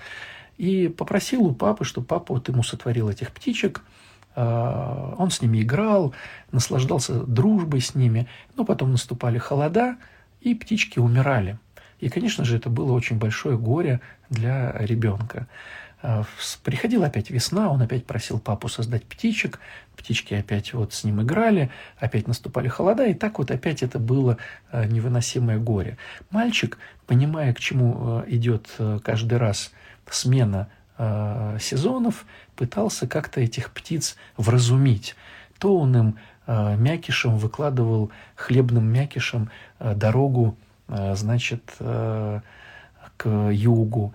И 0.58 0.88
попросил 0.88 1.42
у 1.44 1.54
папы, 1.54 1.84
чтобы 1.84 2.06
папа 2.06 2.34
вот 2.34 2.48
ему 2.48 2.62
сотворил 2.62 3.08
этих 3.08 3.32
птичек. 3.32 3.82
А, 4.34 5.14
он 5.18 5.30
с 5.30 5.40
ними 5.42 5.62
играл, 5.62 6.14
наслаждался 6.52 7.24
дружбой 7.24 7.80
с 7.80 7.94
ними. 7.94 8.28
Но 8.56 8.64
потом 8.64 8.92
наступали 8.92 9.38
холода, 9.38 9.96
и 10.40 10.54
птички 10.54 10.98
умирали. 10.98 11.58
И, 12.00 12.08
конечно 12.08 12.44
же, 12.44 12.56
это 12.56 12.70
было 12.70 12.92
очень 12.92 13.18
большое 13.18 13.58
горе 13.58 14.00
для 14.30 14.72
ребенка. 14.78 15.46
Э, 16.02 16.22
приходила 16.62 17.06
опять 17.06 17.30
весна, 17.30 17.70
он 17.70 17.82
опять 17.82 18.06
просил 18.06 18.38
папу 18.38 18.68
создать 18.68 19.04
птичек, 19.04 19.58
птички 19.96 20.34
опять 20.34 20.72
вот 20.72 20.92
с 20.92 21.04
ним 21.04 21.22
играли, 21.22 21.70
опять 21.98 22.26
наступали 22.26 22.68
холода, 22.68 23.06
и 23.06 23.14
так 23.14 23.38
вот 23.38 23.50
опять 23.50 23.82
это 23.82 23.98
было 23.98 24.36
э, 24.72 24.86
невыносимое 24.86 25.58
горе. 25.58 25.98
Мальчик, 26.30 26.78
понимая, 27.06 27.52
к 27.54 27.60
чему 27.60 28.22
идет 28.26 28.68
каждый 29.04 29.38
раз 29.38 29.72
смена 30.10 30.68
сезонов, 31.60 32.26
пытался 32.56 33.06
как-то 33.06 33.40
этих 33.40 33.70
птиц 33.70 34.16
вразумить. 34.36 35.14
То 35.58 35.78
он 35.78 35.96
им 35.96 36.18
мякишем 36.46 37.38
выкладывал, 37.38 38.10
хлебным 38.34 38.86
мякишем 38.92 39.50
дорогу, 39.78 40.56
значит, 40.88 41.62
к 41.78 43.28
югу, 43.28 44.14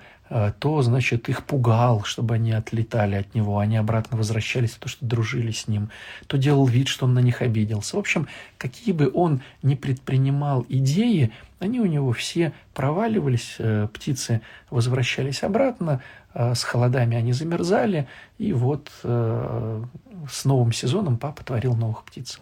то, 0.59 0.81
значит, 0.81 1.29
их 1.29 1.45
пугал, 1.45 2.03
чтобы 2.03 2.35
они 2.35 2.51
отлетали 2.51 3.15
от 3.15 3.35
него, 3.35 3.59
они 3.59 3.77
обратно 3.77 4.17
возвращались, 4.17 4.71
то, 4.71 4.87
что 4.89 5.05
дружили 5.05 5.51
с 5.51 5.67
ним, 5.67 5.89
то 6.27 6.37
делал 6.37 6.65
вид, 6.65 6.87
что 6.87 7.05
он 7.05 7.13
на 7.13 7.19
них 7.19 7.41
обиделся. 7.41 7.95
В 7.95 7.99
общем, 7.99 8.27
какие 8.57 8.93
бы 8.93 9.11
он 9.13 9.41
ни 9.61 9.75
предпринимал 9.75 10.65
идеи, 10.67 11.31
они 11.59 11.79
у 11.79 11.85
него 11.85 12.11
все 12.11 12.53
проваливались, 12.73 13.55
э, 13.59 13.87
птицы 13.93 14.41
возвращались 14.71 15.43
обратно, 15.43 16.01
э, 16.33 16.55
с 16.55 16.63
холодами 16.63 17.15
они 17.15 17.31
замерзали, 17.31 18.07
и 18.37 18.51
вот 18.51 18.91
с 19.03 20.45
новым 20.45 20.73
сезоном 20.73 21.17
папа 21.17 21.43
творил 21.43 21.75
новых 21.75 22.03
птиц. 22.03 22.39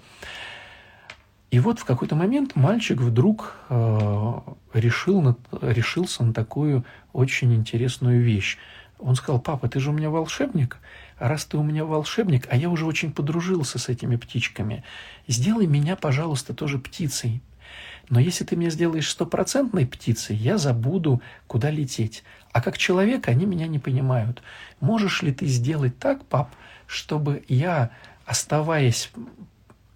И 1.54 1.60
вот 1.60 1.78
в 1.78 1.86
какой-то 1.86 2.16
момент 2.16 2.56
мальчик 2.56 3.00
вдруг 3.00 3.56
э, 3.70 4.40
решил 4.74 5.38
решился 5.62 6.24
на 6.24 6.34
такую 6.34 6.84
очень 7.14 7.54
интересную 7.54 8.24
вещь. 8.24 8.58
Он 8.98 9.14
сказал, 9.14 9.40
папа, 9.40 9.70
ты 9.70 9.80
же 9.80 9.92
у 9.92 9.94
меня 9.94 10.10
волшебник, 10.10 10.80
а 11.20 11.30
раз 11.30 11.46
ты 11.46 11.58
у 11.58 11.62
меня 11.62 11.86
волшебник, 11.86 12.48
а 12.50 12.58
я 12.58 12.72
уже 12.72 12.88
очень 12.88 13.12
подружился 13.12 13.78
с 13.78 13.88
этими 13.88 14.16
птичками, 14.16 14.84
сделай 15.28 15.68
меня, 15.68 15.96
пожалуйста, 15.96 16.56
тоже 16.56 16.80
птицей. 16.80 17.44
Но 18.10 18.20
если 18.20 18.46
ты 18.46 18.56
меня 18.56 18.72
сделаешь 18.72 19.12
стопроцентной 19.12 19.86
птицей, 19.86 20.36
я 20.36 20.58
забуду, 20.58 21.22
куда 21.46 21.70
лететь. 21.70 22.24
А 22.52 22.62
как 22.62 22.80
человек 22.80 23.28
они 23.28 23.46
меня 23.46 23.68
не 23.68 23.78
понимают. 23.78 24.42
Можешь 24.80 25.22
ли 25.22 25.32
ты 25.32 25.46
сделать 25.46 26.00
так, 26.00 26.26
пап, 26.26 26.50
чтобы 26.88 27.44
я, 27.48 27.92
оставаясь 28.26 29.12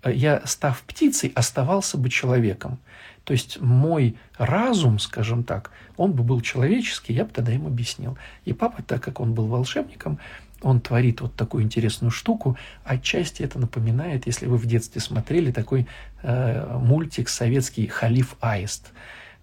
я, 0.09 0.41
став 0.45 0.81
птицей, 0.81 1.31
оставался 1.35 1.97
бы 1.97 2.09
человеком. 2.09 2.79
То 3.23 3.33
есть 3.33 3.59
мой 3.59 4.15
разум, 4.37 4.99
скажем 4.99 5.43
так, 5.43 5.71
он 5.97 6.13
бы 6.13 6.23
был 6.23 6.39
человеческий, 6.39 7.13
я 7.13 7.25
бы 7.25 7.31
тогда 7.31 7.51
им 7.51 7.67
объяснил. 7.67 8.17
И 8.45 8.53
папа, 8.53 8.81
так 8.81 9.03
как 9.03 9.19
он 9.19 9.33
был 9.33 9.47
волшебником, 9.47 10.19
он 10.61 10.79
творит 10.79 11.21
вот 11.21 11.35
такую 11.35 11.63
интересную 11.63 12.11
штуку. 12.11 12.57
Отчасти 12.83 13.43
это 13.43 13.59
напоминает, 13.59 14.25
если 14.27 14.45
вы 14.45 14.57
в 14.57 14.65
детстве 14.65 15.01
смотрели 15.01 15.51
такой 15.51 15.87
э, 16.23 16.77
мультик 16.79 17.29
советский 17.29 17.87
«Халиф 17.87 18.35
Аист». 18.39 18.91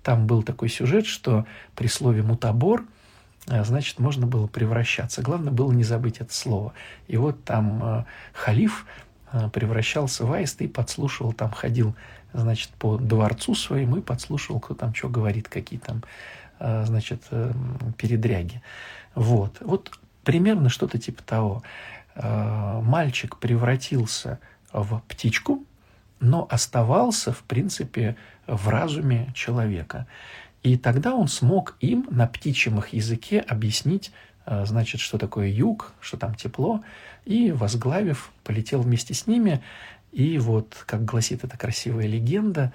Там 0.03 0.27
был 0.27 0.43
такой 0.43 0.69
сюжет, 0.71 1.07
что 1.07 1.47
при 1.75 1.87
слове 1.87 2.23
«мутабор» 2.23 2.85
э, 3.49 3.65
значит, 3.65 3.99
можно 3.99 4.27
было 4.27 4.47
превращаться. 4.47 5.23
Главное 5.23 5.53
было 5.53 5.73
не 5.73 5.85
забыть 5.85 6.19
это 6.19 6.35
слово. 6.35 6.73
И 7.07 7.17
вот 7.17 7.45
там 7.45 7.81
э, 7.83 8.05
халиф 8.33 8.87
Э, 8.87 9.11
превращался 9.53 10.25
в 10.27 10.33
аист 10.33 10.61
и 10.63 10.69
подслушивал, 10.69 11.33
там 11.33 11.51
ходил, 11.51 11.95
значит, 12.33 12.71
по 12.71 12.97
дворцу 12.99 13.55
своему 13.55 13.97
и 13.97 14.01
подслушивал, 14.03 14.61
кто 14.61 14.75
там 14.75 14.95
что 14.95 15.09
говорит, 15.09 15.49
какие 15.49 15.79
там, 15.79 16.03
э, 16.59 16.85
значит, 16.87 17.23
э, 17.31 17.53
передряги. 17.97 18.63
Вот. 19.15 19.59
Вот 19.61 19.99
примерно 20.25 20.69
что-то 20.69 20.99
типа 20.99 21.23
того. 21.23 21.63
Мальчик 22.17 23.39
превратился 23.39 24.39
в 24.73 25.03
птичку, 25.09 25.65
но 26.21 26.47
оставался, 26.49 27.33
в 27.33 27.43
принципе, 27.43 28.17
в 28.47 28.69
разуме 28.69 29.33
человека. 29.35 30.07
И 30.63 30.79
тогда 30.79 31.15
он 31.15 31.29
смог 31.29 31.77
им 31.81 32.07
на 32.11 32.27
птичьем 32.27 32.79
их 32.79 32.89
языке 32.95 33.41
объяснить, 33.41 34.13
значит, 34.47 35.01
что 35.01 35.19
такое 35.19 35.49
юг, 35.49 35.93
что 36.01 36.17
там 36.17 36.35
тепло, 36.35 36.83
и, 37.25 37.53
возглавив, 37.53 38.31
полетел 38.43 38.83
вместе 38.83 39.15
с 39.15 39.27
ними. 39.27 39.63
И 40.13 40.39
вот, 40.39 40.77
как 40.87 41.05
гласит 41.05 41.45
эта 41.45 41.57
красивая 41.57 42.07
легенда, 42.07 42.73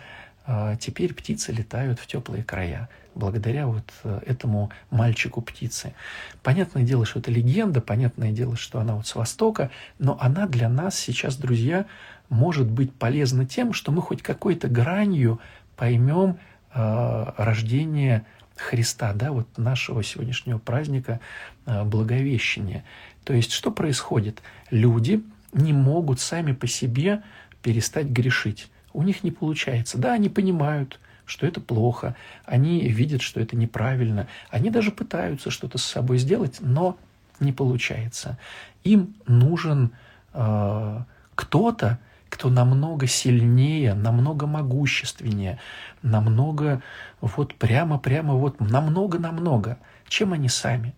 а, 0.51 0.75
теперь 0.77 1.13
птицы 1.13 1.51
летают 1.51 1.99
в 1.99 2.07
теплые 2.07 2.43
края, 2.43 2.89
благодаря 3.13 3.67
вот 3.67 3.83
э, 4.03 4.21
этому 4.25 4.71
мальчику 4.89 5.41
птицы. 5.41 5.93
Понятное 6.41 6.81
дело, 6.81 7.05
что 7.05 7.19
это 7.19 7.29
легенда, 7.29 7.81
понятное 7.81 8.31
дело, 8.31 8.55
что 8.55 8.79
она 8.79 8.95
вот 8.95 9.05
с 9.05 9.13
Востока, 9.13 9.69
но 9.99 10.17
она 10.19 10.47
для 10.47 10.67
нас 10.67 10.97
сейчас, 10.97 11.35
друзья, 11.35 11.85
может 12.29 12.67
быть 12.67 12.91
полезна 12.91 13.45
тем, 13.45 13.73
что 13.73 13.91
мы 13.91 14.01
хоть 14.01 14.23
какой-то 14.23 14.67
гранью 14.67 15.39
поймем 15.75 16.39
э, 16.73 17.25
рождение 17.37 18.25
Христа, 18.59 19.13
да, 19.13 19.31
вот 19.31 19.57
нашего 19.57 20.03
сегодняшнего 20.03 20.57
праздника 20.57 21.19
э, 21.65 21.83
Благовещения. 21.83 22.83
То 23.23 23.33
есть 23.33 23.51
что 23.51 23.71
происходит? 23.71 24.41
Люди 24.71 25.23
не 25.53 25.73
могут 25.73 26.19
сами 26.19 26.53
по 26.53 26.67
себе 26.67 27.23
перестать 27.61 28.07
грешить. 28.07 28.69
У 28.93 29.03
них 29.03 29.23
не 29.23 29.31
получается. 29.31 29.97
Да, 29.97 30.13
они 30.13 30.29
понимают, 30.29 30.99
что 31.25 31.45
это 31.45 31.61
плохо, 31.61 32.15
они 32.45 32.87
видят, 32.89 33.21
что 33.21 33.39
это 33.39 33.55
неправильно, 33.55 34.27
они 34.49 34.71
даже 34.71 34.91
пытаются 34.91 35.51
что-то 35.51 35.77
с 35.77 35.85
собой 35.85 36.17
сделать, 36.17 36.57
но 36.59 36.97
не 37.39 37.53
получается. 37.53 38.37
Им 38.83 39.15
нужен 39.27 39.91
э, 40.33 41.03
кто-то, 41.35 41.99
кто 42.29 42.49
намного 42.49 43.07
сильнее, 43.07 43.93
намного 43.93 44.45
могущественнее, 44.47 45.59
намного 46.01 46.81
вот 47.21 47.55
прямо-прямо 47.55 48.35
вот 48.35 48.59
намного-намного, 48.59 49.77
чем 50.07 50.33
они 50.33 50.49
сами. 50.49 50.93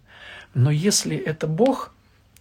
Но 0.54 0.70
если 0.72 1.16
это 1.16 1.48
Бог, 1.48 1.94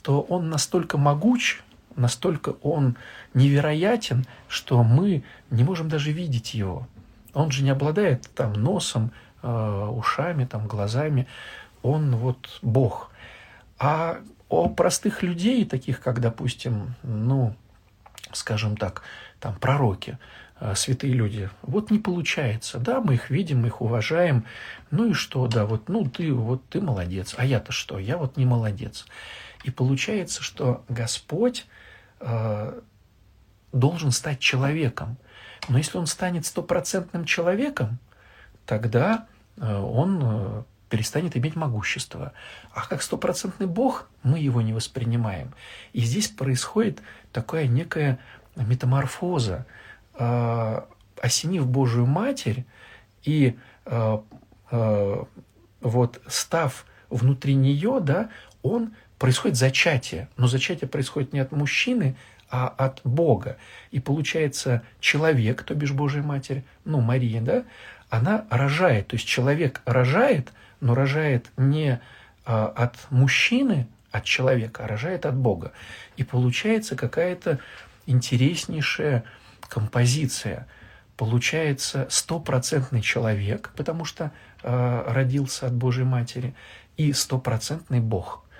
то 0.02 0.20
он 0.20 0.50
настолько 0.50 0.98
могуч, 0.98 1.62
настолько 1.96 2.50
он 2.62 2.96
невероятен, 3.34 4.26
что 4.48 4.82
мы 4.82 5.22
не 5.50 5.64
можем 5.64 5.88
даже 5.88 6.12
видеть 6.12 6.54
его. 6.54 6.86
Он 7.32 7.50
же 7.50 7.62
не 7.62 7.70
обладает 7.70 8.28
там 8.34 8.52
носом, 8.54 9.12
э, 9.42 9.88
ушами, 9.92 10.44
там, 10.44 10.66
глазами. 10.66 11.26
Он 11.82 12.16
вот 12.16 12.58
Бог. 12.62 13.10
А 13.78 14.18
о 14.48 14.68
простых 14.68 15.22
людей, 15.22 15.64
таких 15.64 16.00
как, 16.00 16.20
допустим, 16.20 16.94
ну, 17.02 17.54
скажем 18.32 18.76
так, 18.76 19.02
там, 19.38 19.54
пророки, 19.56 20.18
э, 20.60 20.74
святые 20.74 21.12
люди, 21.12 21.50
вот 21.62 21.90
не 21.90 21.98
получается. 21.98 22.78
Да, 22.78 23.00
мы 23.00 23.14
их 23.14 23.30
видим, 23.30 23.62
мы 23.62 23.68
их 23.68 23.80
уважаем. 23.80 24.44
Ну 24.90 25.10
и 25.10 25.12
что, 25.12 25.46
да, 25.46 25.66
вот, 25.66 25.88
ну, 25.88 26.04
ты, 26.08 26.32
вот 26.32 26.62
ты 26.68 26.80
молодец. 26.80 27.34
А 27.36 27.44
я-то 27.44 27.72
что? 27.72 27.98
Я 27.98 28.16
вот 28.16 28.36
не 28.36 28.46
молодец. 28.46 29.06
И 29.64 29.70
получается, 29.70 30.42
что 30.42 30.84
Господь 30.88 31.66
э, 32.20 32.80
должен 33.72 34.10
стать 34.10 34.40
человеком. 34.40 35.16
Но 35.68 35.78
если 35.78 35.98
он 35.98 36.06
станет 36.06 36.46
стопроцентным 36.46 37.24
человеком, 37.24 37.98
тогда 38.66 39.26
э, 39.56 39.76
он 39.76 40.20
э, 40.22 40.62
перестанет 40.90 41.36
иметь 41.36 41.56
могущество. 41.56 42.32
А 42.74 42.86
как 42.86 43.00
стопроцентный 43.00 43.66
Бог 43.66 44.08
мы 44.22 44.38
его 44.38 44.60
не 44.60 44.72
воспринимаем. 44.72 45.54
И 45.92 46.00
здесь 46.00 46.28
происходит 46.28 47.00
такая 47.32 47.66
некая 47.66 48.18
метаморфоза. 48.56 49.66
Э, 50.18 50.82
осенив 51.22 51.66
Божию 51.66 52.06
Матерь 52.06 52.64
и 53.22 53.56
э, 53.84 54.18
э, 54.70 55.24
вот 55.80 56.20
став 56.26 56.86
внутри 57.10 57.54
нее, 57.54 57.98
да, 58.00 58.30
он 58.62 58.94
происходит 59.18 59.56
зачатие, 59.56 60.28
но 60.36 60.46
зачатие 60.46 60.88
происходит 60.88 61.32
не 61.32 61.40
от 61.40 61.52
мужчины, 61.52 62.16
а 62.50 62.68
от 62.68 63.00
Бога. 63.04 63.58
И 63.90 64.00
получается, 64.00 64.82
человек, 64.98 65.62
то 65.62 65.74
бишь 65.74 65.92
Божья 65.92 66.22
Матерь, 66.22 66.64
ну, 66.84 67.00
Мария, 67.00 67.40
да, 67.40 67.64
она 68.08 68.46
рожает. 68.50 69.08
То 69.08 69.16
есть 69.16 69.26
человек 69.26 69.82
рожает, 69.84 70.52
но 70.80 70.94
рожает 70.94 71.50
не 71.56 72.00
а, 72.44 72.66
от 72.66 72.96
мужчины, 73.10 73.86
от 74.10 74.24
человека, 74.24 74.84
а 74.84 74.88
рожает 74.88 75.26
от 75.26 75.36
Бога. 75.36 75.72
И 76.16 76.24
получается 76.24 76.96
какая-то 76.96 77.58
интереснейшая 78.06 79.24
композиция. 79.68 80.66
Получается 81.16 82.06
стопроцентный 82.10 83.02
человек, 83.02 83.72
потому 83.76 84.04
что 84.04 84.32
э, 84.62 85.04
родился 85.06 85.66
от 85.66 85.74
Божьей 85.74 86.04
Матери, 86.04 86.54
и 86.96 87.12
стопроцентный 87.12 88.00
Бог– 88.00 88.44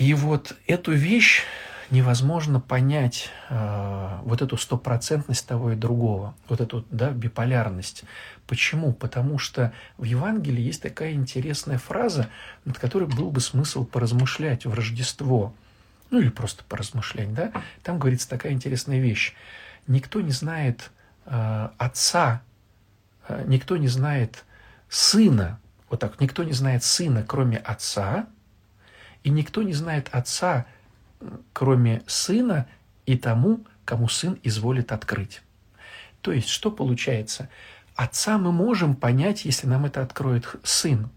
и 0.00 0.14
вот 0.14 0.56
эту 0.66 0.92
вещь 0.92 1.42
невозможно 1.90 2.60
понять 2.60 3.30
э, 3.48 4.18
вот 4.22 4.42
эту 4.42 4.56
стопроцентность 4.56 5.46
того 5.46 5.72
и 5.72 5.76
другого, 5.76 6.34
вот 6.48 6.60
эту 6.60 6.84
да, 6.90 7.10
биполярность. 7.10 8.04
Почему? 8.46 8.92
Потому 8.92 9.38
что 9.38 9.72
в 9.98 10.04
Евангелии 10.04 10.62
есть 10.62 10.82
такая 10.82 11.12
интересная 11.12 11.78
фраза, 11.78 12.28
над 12.64 12.78
которой 12.78 13.08
был 13.08 13.30
бы 13.30 13.40
смысл 13.40 13.84
поразмышлять 13.84 14.66
в 14.66 14.74
Рождество. 14.74 15.52
Ну 16.10 16.20
или 16.20 16.28
просто 16.28 16.64
поразмышлять, 16.64 17.32
да? 17.34 17.52
Там 17.82 17.98
говорится 17.98 18.28
такая 18.28 18.52
интересная 18.52 19.00
вещь. 19.00 19.34
Никто 19.86 20.20
не 20.20 20.32
знает 20.32 20.90
э, 21.26 21.68
отца, 21.76 22.42
э, 23.28 23.44
никто 23.46 23.76
не 23.76 23.88
знает 23.88 24.44
сына, 24.88 25.58
вот 25.88 26.00
так, 26.00 26.20
никто 26.20 26.44
не 26.44 26.52
знает 26.52 26.84
сына, 26.84 27.24
кроме 27.26 27.58
отца, 27.58 28.26
и 29.24 29.30
никто 29.30 29.62
не 29.62 29.72
знает 29.72 30.08
отца, 30.12 30.66
кроме 31.52 32.02
сына 32.06 32.66
и 33.06 33.16
тому, 33.16 33.64
кому 33.84 34.08
сын 34.08 34.38
изволит 34.42 34.92
открыть. 34.92 35.42
То 36.20 36.32
есть, 36.32 36.48
что 36.48 36.70
получается? 36.70 37.48
Отца 37.94 38.38
мы 38.38 38.52
можем 38.52 38.94
понять, 38.94 39.44
если 39.44 39.66
нам 39.66 39.84
это 39.84 40.02
откроет 40.02 40.48
сын, 40.62 41.10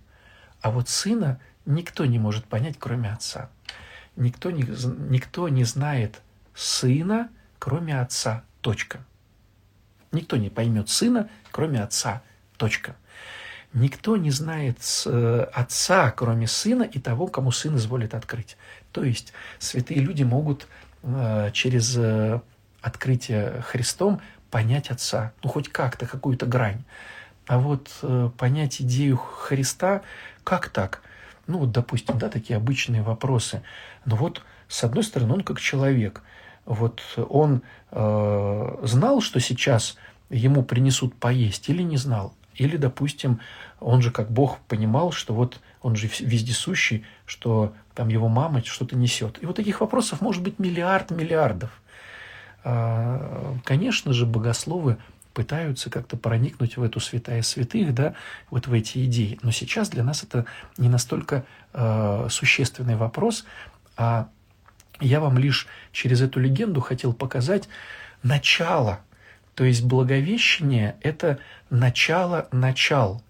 а 0.61 0.71
вот 0.71 0.89
сына 0.89 1.39
никто 1.65 2.05
не 2.05 2.19
может 2.19 2.45
понять, 2.45 2.75
кроме 2.79 3.11
отца. 3.11 3.49
Никто 4.15 4.51
не, 4.51 4.63
никто 4.63 5.49
не 5.49 5.63
знает 5.63 6.21
сына, 6.53 7.29
кроме 7.59 7.99
отца. 7.99 8.43
Точка. 8.61 8.99
Никто 10.11 10.37
не 10.37 10.49
поймет 10.49 10.89
сына, 10.89 11.29
кроме 11.51 11.81
отца. 11.81 12.21
Точка. 12.57 12.95
Никто 13.73 14.17
не 14.17 14.29
знает 14.29 14.77
э, 15.05 15.47
отца, 15.51 16.11
кроме 16.11 16.47
сына 16.47 16.83
и 16.83 16.99
того, 16.99 17.27
кому 17.27 17.51
сын 17.51 17.75
изволит 17.75 18.13
открыть. 18.13 18.55
То 18.93 19.03
есть 19.03 19.33
святые 19.59 19.99
люди 19.99 20.23
могут 20.23 20.67
э, 21.01 21.49
через 21.51 21.97
э, 21.97 22.39
открытие 22.81 23.61
Христом 23.63 24.21
понять 24.49 24.91
Отца, 24.91 25.33
ну 25.43 25.49
хоть 25.49 25.69
как-то, 25.69 26.05
какую-то 26.05 26.45
грань. 26.45 26.83
А 27.47 27.57
вот 27.59 27.89
э, 28.03 28.29
понять 28.37 28.81
идею 28.81 29.17
Христа, 29.17 30.03
как 30.43 30.69
так? 30.69 31.01
Ну 31.47 31.57
вот, 31.57 31.71
допустим, 31.71 32.17
да, 32.17 32.29
такие 32.29 32.55
обычные 32.55 33.01
вопросы. 33.01 33.63
Но 34.05 34.15
вот, 34.15 34.43
с 34.67 34.83
одной 34.83 35.03
стороны, 35.03 35.33
он 35.33 35.41
как 35.41 35.59
человек. 35.59 36.21
Вот 36.65 37.01
он 37.17 37.63
э, 37.91 38.77
знал, 38.83 39.21
что 39.21 39.39
сейчас 39.41 39.97
ему 40.29 40.63
принесут 40.63 41.15
поесть 41.15 41.67
или 41.67 41.81
не 41.81 41.97
знал? 41.97 42.33
Или, 42.55 42.77
допустим, 42.77 43.39
он 43.79 44.01
же 44.01 44.11
как 44.11 44.31
Бог 44.31 44.59
понимал, 44.59 45.11
что 45.11 45.33
вот 45.33 45.59
он 45.83 45.95
же 45.95 46.09
вездесущий, 46.19 47.05
что 47.25 47.73
там 47.93 48.07
его 48.07 48.29
мама 48.29 48.63
что-то 48.63 48.95
несет. 48.95 49.37
И 49.43 49.45
вот 49.45 49.57
таких 49.57 49.81
вопросов 49.81 50.21
может 50.21 50.41
быть 50.41 50.57
миллиард 50.57 51.11
миллиардов. 51.11 51.69
А, 52.63 53.55
конечно 53.65 54.13
же, 54.13 54.25
богословы 54.25 54.97
пытаются 55.33 55.89
как-то 55.89 56.15
проникнуть 56.15 56.77
в 56.77 56.83
эту 56.83 56.99
святая 56.99 57.41
святых, 57.41 57.93
да, 57.93 58.15
вот 58.49 58.67
в 58.67 58.73
эти 58.73 59.03
идеи. 59.05 59.39
Но 59.41 59.51
сейчас 59.51 59.89
для 59.89 60.03
нас 60.03 60.23
это 60.23 60.45
не 60.77 60.89
настолько 60.89 61.43
э, 61.73 62.27
существенный 62.29 62.95
вопрос, 62.95 63.45
а 63.97 64.29
я 64.99 65.19
вам 65.19 65.37
лишь 65.37 65.67
через 65.91 66.21
эту 66.21 66.39
легенду 66.39 66.81
хотел 66.81 67.13
показать 67.13 67.67
начало. 68.21 69.01
То 69.55 69.65
есть 69.65 69.83
Благовещение– 69.83 70.95
это 71.01 71.39
начало 71.69 72.47
начал. 72.51 73.21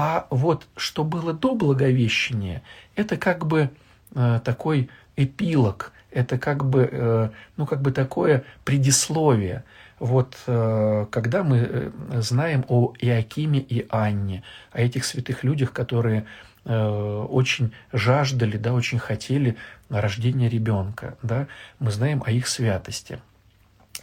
А 0.00 0.28
вот 0.30 0.68
что 0.76 1.02
было 1.02 1.32
до 1.32 1.56
Благовещения, 1.56 2.62
это 2.94 3.16
как 3.16 3.48
бы 3.48 3.70
э, 4.14 4.40
такой 4.44 4.90
эпилог, 5.16 5.92
это 6.12 6.38
как 6.38 6.64
бы, 6.64 6.88
э, 6.88 7.30
ну, 7.56 7.66
как 7.66 7.82
бы 7.82 7.90
такое 7.90 8.44
предисловие. 8.64 9.64
Вот 9.98 10.36
э, 10.46 11.06
когда 11.10 11.42
мы 11.42 11.56
э, 11.58 11.90
знаем 12.20 12.64
о 12.68 12.94
Иакиме 13.00 13.58
и 13.58 13.88
Анне, 13.90 14.44
о 14.70 14.82
этих 14.82 15.04
святых 15.04 15.42
людях, 15.42 15.72
которые 15.72 16.26
э, 16.64 17.26
очень 17.28 17.72
жаждали, 17.92 18.56
да, 18.56 18.74
очень 18.74 19.00
хотели 19.00 19.56
рождения 19.88 20.48
ребенка, 20.48 21.18
да, 21.24 21.48
мы 21.80 21.90
знаем 21.90 22.22
о 22.24 22.30
их 22.30 22.46
святости. 22.46 23.18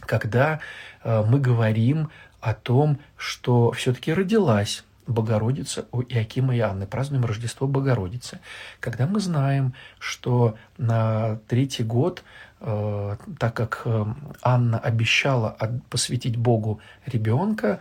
Когда 0.00 0.60
э, 1.02 1.24
мы 1.26 1.40
говорим 1.40 2.10
о 2.42 2.52
том, 2.52 2.98
что 3.16 3.72
все-таки 3.72 4.12
родилась 4.12 4.84
Богородица 5.06 5.86
у 5.92 6.02
Иакима 6.02 6.56
и 6.56 6.60
Анны, 6.60 6.86
празднуем 6.86 7.24
Рождество 7.24 7.66
Богородицы. 7.66 8.40
Когда 8.80 9.06
мы 9.06 9.20
знаем, 9.20 9.74
что 9.98 10.56
на 10.78 11.38
третий 11.48 11.84
год, 11.84 12.24
э, 12.60 13.16
так 13.38 13.54
как 13.54 13.82
э, 13.84 14.04
Анна 14.42 14.78
обещала 14.78 15.56
посвятить 15.90 16.36
Богу 16.36 16.80
ребенка, 17.06 17.80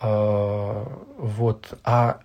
э, 0.00 0.84
вот, 1.18 1.78
а 1.84 2.20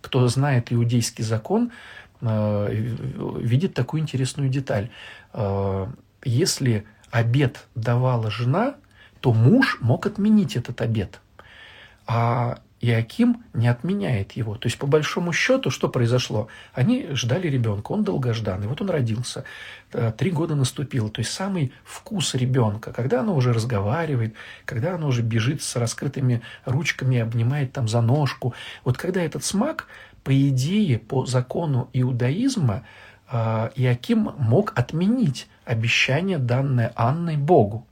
кто 0.00 0.26
знает 0.28 0.72
иудейский 0.72 1.24
закон, 1.24 1.72
э, 2.20 2.68
видит 2.70 3.74
такую 3.74 4.02
интересную 4.02 4.48
деталь. 4.48 4.90
Э, 5.32 5.86
если 6.24 6.86
обед 7.10 7.66
давала 7.74 8.30
жена, 8.30 8.76
то 9.20 9.32
муж 9.32 9.78
мог 9.80 10.06
отменить 10.06 10.56
этот 10.56 10.80
обед. 10.80 11.20
А 12.06 12.58
Иаким 12.80 13.42
не 13.54 13.68
отменяет 13.68 14.32
его. 14.32 14.56
То 14.56 14.66
есть, 14.66 14.78
по 14.78 14.86
большому 14.86 15.32
счету, 15.32 15.70
что 15.70 15.88
произошло? 15.88 16.48
Они 16.74 17.06
ждали 17.12 17.48
ребенка, 17.48 17.92
он 17.92 18.04
долгожданный, 18.04 18.66
вот 18.66 18.82
он 18.82 18.90
родился, 18.90 19.44
э, 19.92 20.12
три 20.16 20.30
года 20.30 20.54
наступило. 20.54 21.08
То 21.08 21.20
есть, 21.20 21.32
самый 21.32 21.72
вкус 21.84 22.34
ребенка, 22.34 22.92
когда 22.92 23.20
оно 23.20 23.34
уже 23.34 23.54
разговаривает, 23.54 24.34
когда 24.66 24.94
оно 24.94 25.08
уже 25.08 25.22
бежит 25.22 25.62
с 25.62 25.76
раскрытыми 25.76 26.42
ручками, 26.66 27.18
обнимает 27.18 27.72
там 27.72 27.88
за 27.88 28.02
ножку. 28.02 28.52
Вот 28.84 28.98
когда 28.98 29.22
этот 29.22 29.42
смак, 29.42 29.86
по 30.22 30.48
идее, 30.48 30.98
по 30.98 31.24
закону 31.24 31.88
иудаизма, 31.94 32.84
э, 33.30 33.70
Иаким 33.74 34.32
мог 34.36 34.78
отменить 34.78 35.48
обещание, 35.64 36.36
данное 36.36 36.92
Анной 36.94 37.38
Богу, 37.38 37.86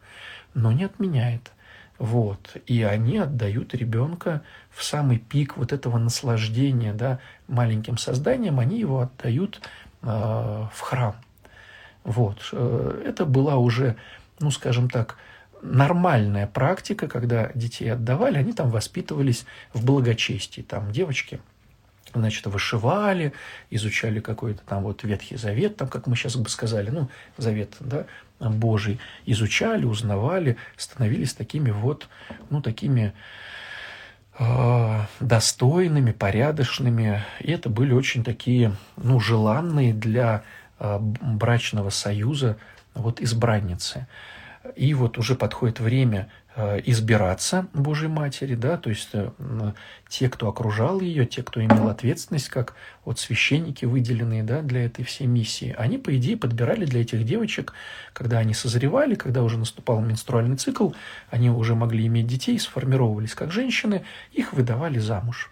но 0.53 0.73
не 0.73 0.85
отменяет. 0.85 1.54
Вот. 1.99 2.57
И 2.67 2.83
они 2.83 3.19
отдают 3.19 3.75
ребенка 3.75 4.43
в 4.71 4.83
самый 4.83 5.19
пик 5.19 5.57
вот 5.57 5.73
этого 5.73 5.99
наслаждения 5.99 6.93
да, 6.93 7.21
маленьким 7.47 7.99
созданием, 7.99 8.59
они 8.59 8.81
его 8.81 9.01
отдают 9.01 9.61
э, 10.03 10.07
в 10.07 10.81
храм. 10.81 11.15
Вот. 12.03 12.49
Э, 12.53 13.03
это 13.07 13.25
была 13.25 13.57
уже, 13.57 13.97
ну, 14.41 14.51
скажем 14.51 14.91
так, 14.91 15.17
нормальная 15.63 16.47
практика, 16.47 17.07
когда 17.07 17.51
детей 17.55 17.93
отдавали, 17.93 18.39
они 18.39 18.53
там 18.53 18.71
воспитывались 18.71 19.47
в 19.73 19.85
благочестии. 19.85 20.63
Там 20.63 20.91
девочки– 20.91 21.41
значит, 22.15 22.47
вышивали, 22.47 23.33
изучали 23.71 24.21
какой-то 24.21 24.63
там 24.67 24.83
вот 24.83 25.03
Ветхий 25.05 25.37
Завет, 25.37 25.77
там, 25.77 25.89
как 25.89 26.07
мы 26.07 26.17
сейчас 26.17 26.37
бы 26.37 26.49
сказали, 26.49 26.91
ну, 26.91 27.09
Завет, 27.37 27.75
да, 27.81 28.07
Божий, 28.41 28.99
изучали, 29.27 29.85
узнавали, 29.85 30.57
становились 30.77 31.35
такими 31.35 31.71
вот, 31.71 32.09
ну, 32.51 32.61
такими 32.63 33.13
э, 34.39 35.01
достойными, 35.21 36.13
порядочными, 36.13 37.23
и 37.41 37.51
это 37.51 37.69
были 37.69 37.93
очень 37.93 38.25
такие, 38.25 38.73
ну, 38.97 39.21
желанные 39.21 39.93
для 39.93 40.43
э, 40.79 40.99
брачного 41.01 41.91
союза 41.91 42.57
вот 42.95 43.21
избранницы. 43.21 44.07
И 44.77 44.95
вот 44.95 45.19
уже 45.19 45.35
подходит 45.35 45.81
время 45.81 46.31
Э, 46.57 46.81
избираться 46.85 47.67
Божьей 47.75 48.07
Матери, 48.07 48.55
да, 48.55 48.77
то 48.77 48.89
есть 48.89 49.09
э, 49.13 49.29
те, 50.09 50.29
кто 50.29 50.49
окружал 50.49 51.01
ее, 51.01 51.27
те, 51.27 51.43
кто 51.43 51.61
имел 51.61 51.89
ответственность, 51.89 52.49
как 52.49 52.75
вот 53.05 53.19
священники 53.19 53.85
выделенные, 53.85 54.45
да, 54.45 54.63
для 54.63 54.85
этой 54.85 55.05
всей 55.05 55.27
миссии, 55.27 55.75
они, 55.77 55.99
по 55.99 56.17
идее, 56.17 56.37
подбирали 56.37 56.85
для 56.85 57.01
этих 57.01 57.25
девочек, 57.25 57.73
когда 58.13 58.39
они 58.39 58.55
созревали, 58.55 59.17
когда 59.17 59.43
уже 59.43 59.59
наступал 59.59 60.01
менструальный 60.01 60.57
цикл, 60.57 60.93
они 61.29 61.51
уже 61.51 61.75
могли 61.75 62.07
иметь 62.07 62.29
детей, 62.29 62.57
сформировались 62.61 63.35
как 63.35 63.51
женщины, 63.51 64.05
их 64.31 64.53
выдавали 64.53 65.01
замуж. 65.01 65.51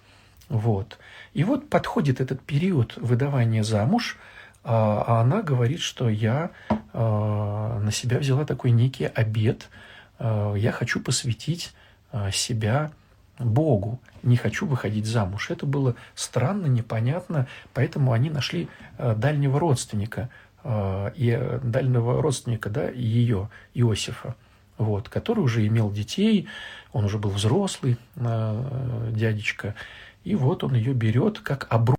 Вот. 0.49 0.99
И 1.35 1.43
вот 1.43 1.69
подходит 1.69 2.21
этот 2.21 2.43
период 2.43 2.97
выдавания 2.97 3.65
замуж, 3.65 4.19
а, 4.65 5.05
а 5.07 5.21
она 5.21 5.43
говорит, 5.43 5.81
что 5.81 6.09
я 6.09 6.51
а, 6.93 7.79
на 7.81 7.93
себя 7.93 8.19
взяла 8.19 8.45
такой 8.45 8.71
некий 8.71 9.07
обет– 9.07 9.69
Э, 10.23 10.55
я 10.57 10.71
хочу 10.71 11.01
посвятить 11.01 11.73
э, 12.13 12.31
себя 12.33 12.93
Богу, 13.39 14.01
не 14.23 14.37
хочу 14.37 14.67
выходить 14.67 15.07
замуж. 15.07 15.51
Это 15.51 15.67
было 15.67 15.97
странно, 16.15 16.67
непонятно, 16.67 17.49
поэтому 17.75 18.13
они 18.13 18.31
нашли 18.31 18.69
э, 18.99 19.15
дальнего 19.17 19.59
родственника, 19.59 20.31
и 20.65 21.59
дальнего 21.65 22.23
родственника, 22.23 22.71
да, 22.71 22.89
ее, 22.89 23.51
Иосифа, 23.75 24.37
вот, 24.79 25.09
который 25.09 25.41
уже 25.41 25.67
имел 25.67 25.91
детей, 25.91 26.47
он 26.93 27.05
уже 27.05 27.19
был 27.19 27.31
взрослый, 27.31 27.97
дядечка, 28.15 29.75
и 30.23 30.37
вот 30.37 30.63
он 30.63 30.75
ее 30.75 30.95
берет 30.95 31.41
как 31.41 31.67
обруч, 31.69 31.97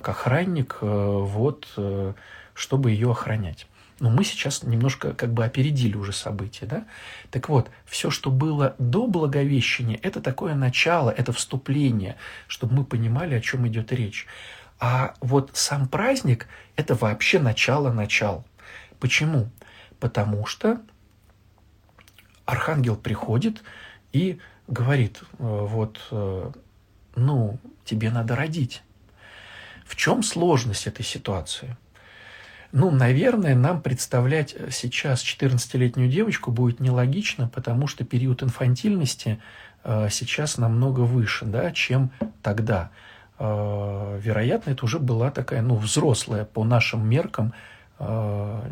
охранник, 0.00 0.78
вот, 0.80 1.66
чтобы 2.54 2.90
ее 2.90 3.10
охранять. 3.10 3.66
Но 3.98 4.08
мы 4.08 4.24
сейчас 4.24 4.62
немножко 4.62 5.12
как 5.12 5.32
бы 5.32 5.44
опередили 5.44 5.94
уже 5.94 6.12
события, 6.12 6.64
да? 6.64 6.86
Так 7.30 7.50
вот, 7.50 7.70
все, 7.84 8.10
что 8.10 8.30
было 8.30 8.74
до 8.78 9.06
Благовещения, 9.06 9.98
это 10.02 10.22
такое 10.22 10.54
начало, 10.54 11.10
это 11.10 11.32
вступление, 11.32 12.16
чтобы 12.46 12.76
мы 12.76 12.84
понимали, 12.84 13.34
о 13.34 13.40
чем 13.40 13.68
идет 13.68 13.92
речь. 13.92 14.26
А 14.78 15.14
вот 15.20 15.50
сам 15.52 15.86
праздник– 15.86 16.48
это 16.76 16.94
вообще 16.94 17.38
начало-начал. 17.38 18.46
Почему? 18.98 19.50
Потому 19.98 20.46
что 20.46 20.80
архангел 22.46 22.96
приходит 22.96 23.62
и 24.12 24.38
говорит, 24.66 25.20
э, 25.20 25.24
вот, 25.38 26.00
э, 26.10 26.52
ну, 27.16 27.58
тебе 27.84 28.10
надо 28.10 28.34
родить. 28.34 28.82
В 29.90 29.96
чем 29.96 30.22
сложность 30.22 30.86
этой 30.86 31.04
ситуации? 31.04 31.76
Ну, 32.70 32.92
наверное, 32.92 33.56
нам 33.56 33.82
представлять 33.82 34.54
сейчас 34.70 35.20
14-летнюю 35.24 36.08
девочку 36.08 36.52
будет 36.52 36.78
нелогично, 36.78 37.48
потому 37.48 37.88
что 37.88 38.04
период 38.04 38.44
инфантильности 38.44 39.40
э, 39.82 40.06
сейчас 40.08 40.58
намного 40.58 41.00
выше, 41.00 41.44
да, 41.44 41.72
чем 41.72 42.12
тогда. 42.40 42.92
Э, 43.40 44.20
вероятно, 44.22 44.70
это 44.70 44.84
уже 44.84 45.00
была 45.00 45.32
такая, 45.32 45.60
ну, 45.60 45.74
взрослая 45.74 46.44
по 46.44 46.62
нашим 46.62 47.04
меркам 47.04 47.52
э, 47.98 48.62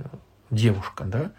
девушка, 0.51 1.03
да. 1.03 1.33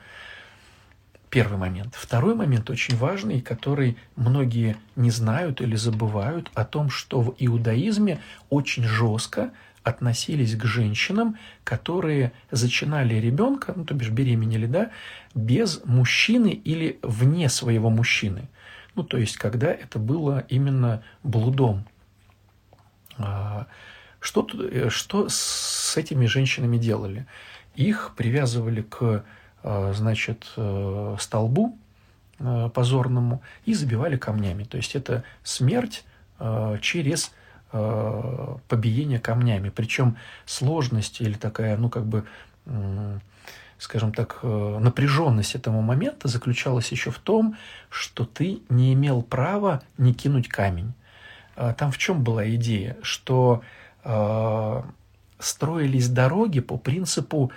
Первый 1.29 1.57
момент. 1.57 1.95
Второй 1.95 2.35
момент 2.35 2.69
очень 2.69 2.97
важный, 2.97 3.39
который 3.39 3.97
многие 4.17 4.75
не 4.97 5.11
знают 5.11 5.61
или 5.61 5.77
забывают 5.77 6.51
о 6.53 6.65
том, 6.65 6.89
что 6.89 7.21
в 7.21 7.35
иудаизме 7.37 8.19
очень 8.49 8.83
жестко 8.83 9.51
относились 9.83 10.55
к 10.55 10.65
женщинам, 10.65 11.37
которые 11.63 12.31
зачинали 12.51 13.15
ребенка, 13.15 13.73
ну, 13.75 13.85
то 13.85 13.93
бишь 13.93 14.09
беременели, 14.09 14.65
да, 14.65 14.91
без 15.33 15.81
мужчины 15.85 16.49
или 16.49 16.99
вне 17.01 17.49
своего 17.49 17.89
мужчины. 17.89 18.49
Ну, 18.95 19.03
то 19.03 19.17
есть, 19.17 19.37
когда 19.37 19.71
это 19.71 19.99
было 19.99 20.45
именно 20.49 21.03
блудом. 21.23 21.85
А, 23.17 23.67
что, 24.19 24.47
э, 24.53 24.89
что 24.89 25.27
с 25.29 25.95
этими 25.95 26.25
женщинами 26.25 26.77
делали? 26.77 27.25
Их 27.75 28.13
привязывали 28.17 28.81
к, 28.81 29.23
а, 29.63 29.93
значит, 29.93 30.51
э, 30.57 31.15
столбу 31.19 31.77
э, 32.39 32.69
позорному 32.73 33.41
и 33.65 33.73
забивали 33.73 34.17
камнями. 34.17 34.63
То 34.63 34.77
есть, 34.77 34.95
это 34.95 35.23
смерть 35.43 36.03
через 36.81 37.33
Э, 37.71 38.55
побиение 38.67 39.19
камнями. 39.19 39.69
Причем 39.69 40.17
сложность 40.47 41.21
или 41.21 41.33
такая, 41.33 41.77
ну, 41.77 41.87
как 41.89 42.03
бы, 42.03 42.25
скажем 43.77 44.11
так, 44.11 44.39
э, 44.41 44.77
напряженность 44.81 45.53
этого 45.53 45.79
момента 45.81 46.27
заключалась 46.27 46.91
еще 46.91 47.11
в 47.11 47.19
том, 47.19 47.57
что 47.91 48.25
ты 48.25 48.63
не 48.69 48.93
имел 48.93 49.21
права 49.21 49.83
не 49.99 50.15
кинуть 50.15 50.47
камень. 50.47 50.93
А 51.55 51.73
там 51.73 51.91
в 51.91 51.99
чем 51.99 52.23
была 52.23 52.49
идея? 52.55 52.97
Что 53.03 53.61
э, 54.03 54.81
строились 55.37 56.09
дороги 56.09 56.61
по 56.61 56.77
принципу 56.77 57.51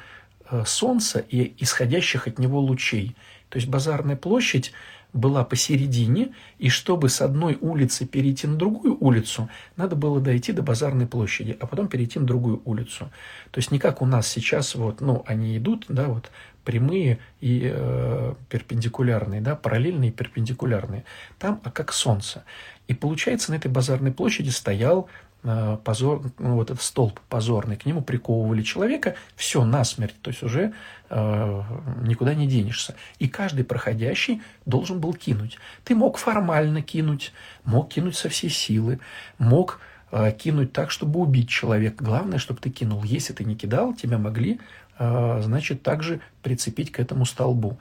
солнца 0.66 1.20
и 1.20 1.54
исходящих 1.62 2.28
от 2.28 2.38
него 2.38 2.60
лучей. 2.60 3.16
То 3.48 3.56
есть 3.56 3.68
базарная 3.68 4.16
площадь 4.16 4.72
была 5.12 5.44
посередине, 5.44 6.34
и 6.58 6.68
чтобы 6.68 7.08
с 7.08 7.20
одной 7.20 7.58
улицы 7.60 8.06
перейти 8.06 8.46
на 8.46 8.56
другую 8.56 8.96
улицу, 8.98 9.48
надо 9.76 9.94
было 9.94 10.20
дойти 10.20 10.52
до 10.52 10.62
базарной 10.62 11.06
площади, 11.06 11.56
а 11.60 11.66
потом 11.66 11.88
перейти 11.88 12.18
на 12.18 12.26
другую 12.26 12.62
улицу. 12.64 13.10
То 13.50 13.58
есть 13.58 13.70
не 13.70 13.78
как 13.78 14.00
у 14.00 14.06
нас 14.06 14.26
сейчас, 14.26 14.74
вот, 14.74 15.00
ну, 15.00 15.22
они 15.26 15.56
идут, 15.58 15.84
да, 15.88 16.08
вот, 16.08 16.30
прямые 16.64 17.18
и 17.40 17.70
э, 17.72 18.34
перпендикулярные, 18.48 19.40
да, 19.40 19.54
параллельные 19.54 20.10
и 20.10 20.12
перпендикулярные. 20.12 21.04
Там, 21.38 21.60
а 21.64 21.70
как 21.70 21.92
солнце. 21.92 22.44
И 22.88 22.94
получается, 22.94 23.50
на 23.50 23.56
этой 23.56 23.70
базарной 23.70 24.12
площади 24.12 24.50
стоял 24.50 25.08
позор, 25.42 26.22
ну, 26.38 26.54
вот 26.54 26.70
этот 26.70 26.82
столб 26.82 27.18
позорный, 27.28 27.76
к 27.76 27.84
нему 27.84 28.00
приковывали 28.00 28.62
человека, 28.62 29.16
все, 29.34 29.64
насмерть, 29.64 30.14
то 30.22 30.30
есть 30.30 30.42
уже 30.44 30.72
э, 31.10 31.62
никуда 32.02 32.34
не 32.34 32.46
денешься. 32.46 32.94
И 33.18 33.28
каждый 33.28 33.64
проходящий 33.64 34.40
должен 34.66 35.00
был 35.00 35.14
кинуть. 35.14 35.58
Ты 35.84 35.96
мог 35.96 36.18
формально 36.18 36.80
кинуть, 36.80 37.32
мог 37.64 37.88
кинуть 37.88 38.16
со 38.16 38.28
всей 38.28 38.50
силы, 38.50 39.00
мог 39.38 39.80
э, 40.12 40.30
кинуть 40.32 40.72
так, 40.72 40.92
чтобы 40.92 41.18
убить 41.18 41.48
человека. 41.48 42.04
Главное, 42.04 42.38
чтобы 42.38 42.60
ты 42.60 42.70
кинул. 42.70 43.02
Если 43.02 43.32
ты 43.32 43.44
не 43.44 43.56
кидал, 43.56 43.94
тебя 43.94 44.18
могли, 44.18 44.60
э, 45.00 45.40
значит, 45.42 45.82
также 45.82 46.20
прицепить 46.42 46.92
к 46.92 47.00
этому 47.00 47.24
столбу. 47.24 47.78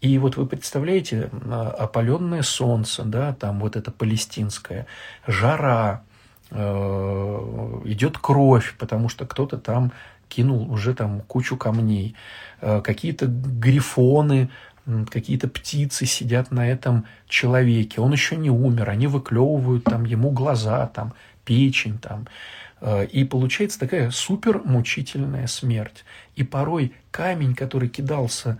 И 0.00 0.16
вот 0.16 0.36
вы 0.38 0.46
представляете, 0.46 1.28
э, 1.30 1.72
опаленное 1.78 2.42
солнце, 2.42 3.02
да, 3.04 3.34
там 3.34 3.60
вот 3.60 3.76
это 3.76 3.90
палестинское, 3.90 4.86
жара, 5.26 6.02
Э, 6.04 6.11
идет 6.52 8.18
кровь, 8.18 8.74
потому 8.78 9.08
что 9.08 9.24
кто-то 9.26 9.56
там 9.56 9.92
кинул 10.32 10.72
уже 10.72 10.94
там 10.94 11.20
кучу 11.20 11.56
камней, 11.56 12.14
э, 12.60 12.80
какие-то 12.80 13.26
грифоны, 13.26 14.48
какие-то 15.10 15.46
птицы 15.48 16.06
сидят 16.06 16.50
на 16.50 16.68
этом 16.68 17.04
человеке, 17.28 18.00
он 18.00 18.12
еще 18.12 18.36
не 18.36 18.50
умер, 18.50 18.90
они 18.90 19.06
выклевывают 19.06 19.84
там 19.84 20.04
ему 20.04 20.30
глаза, 20.30 20.86
там 20.86 21.12
печень 21.44 21.98
там, 21.98 22.26
э, 22.80 23.04
и 23.06 23.24
получается 23.24 23.78
такая 23.78 24.10
супер 24.10 24.62
мучительная 24.64 25.46
смерть. 25.46 26.04
И 26.34 26.44
порой 26.44 26.94
камень, 27.10 27.54
который 27.54 27.88
кидался 27.88 28.58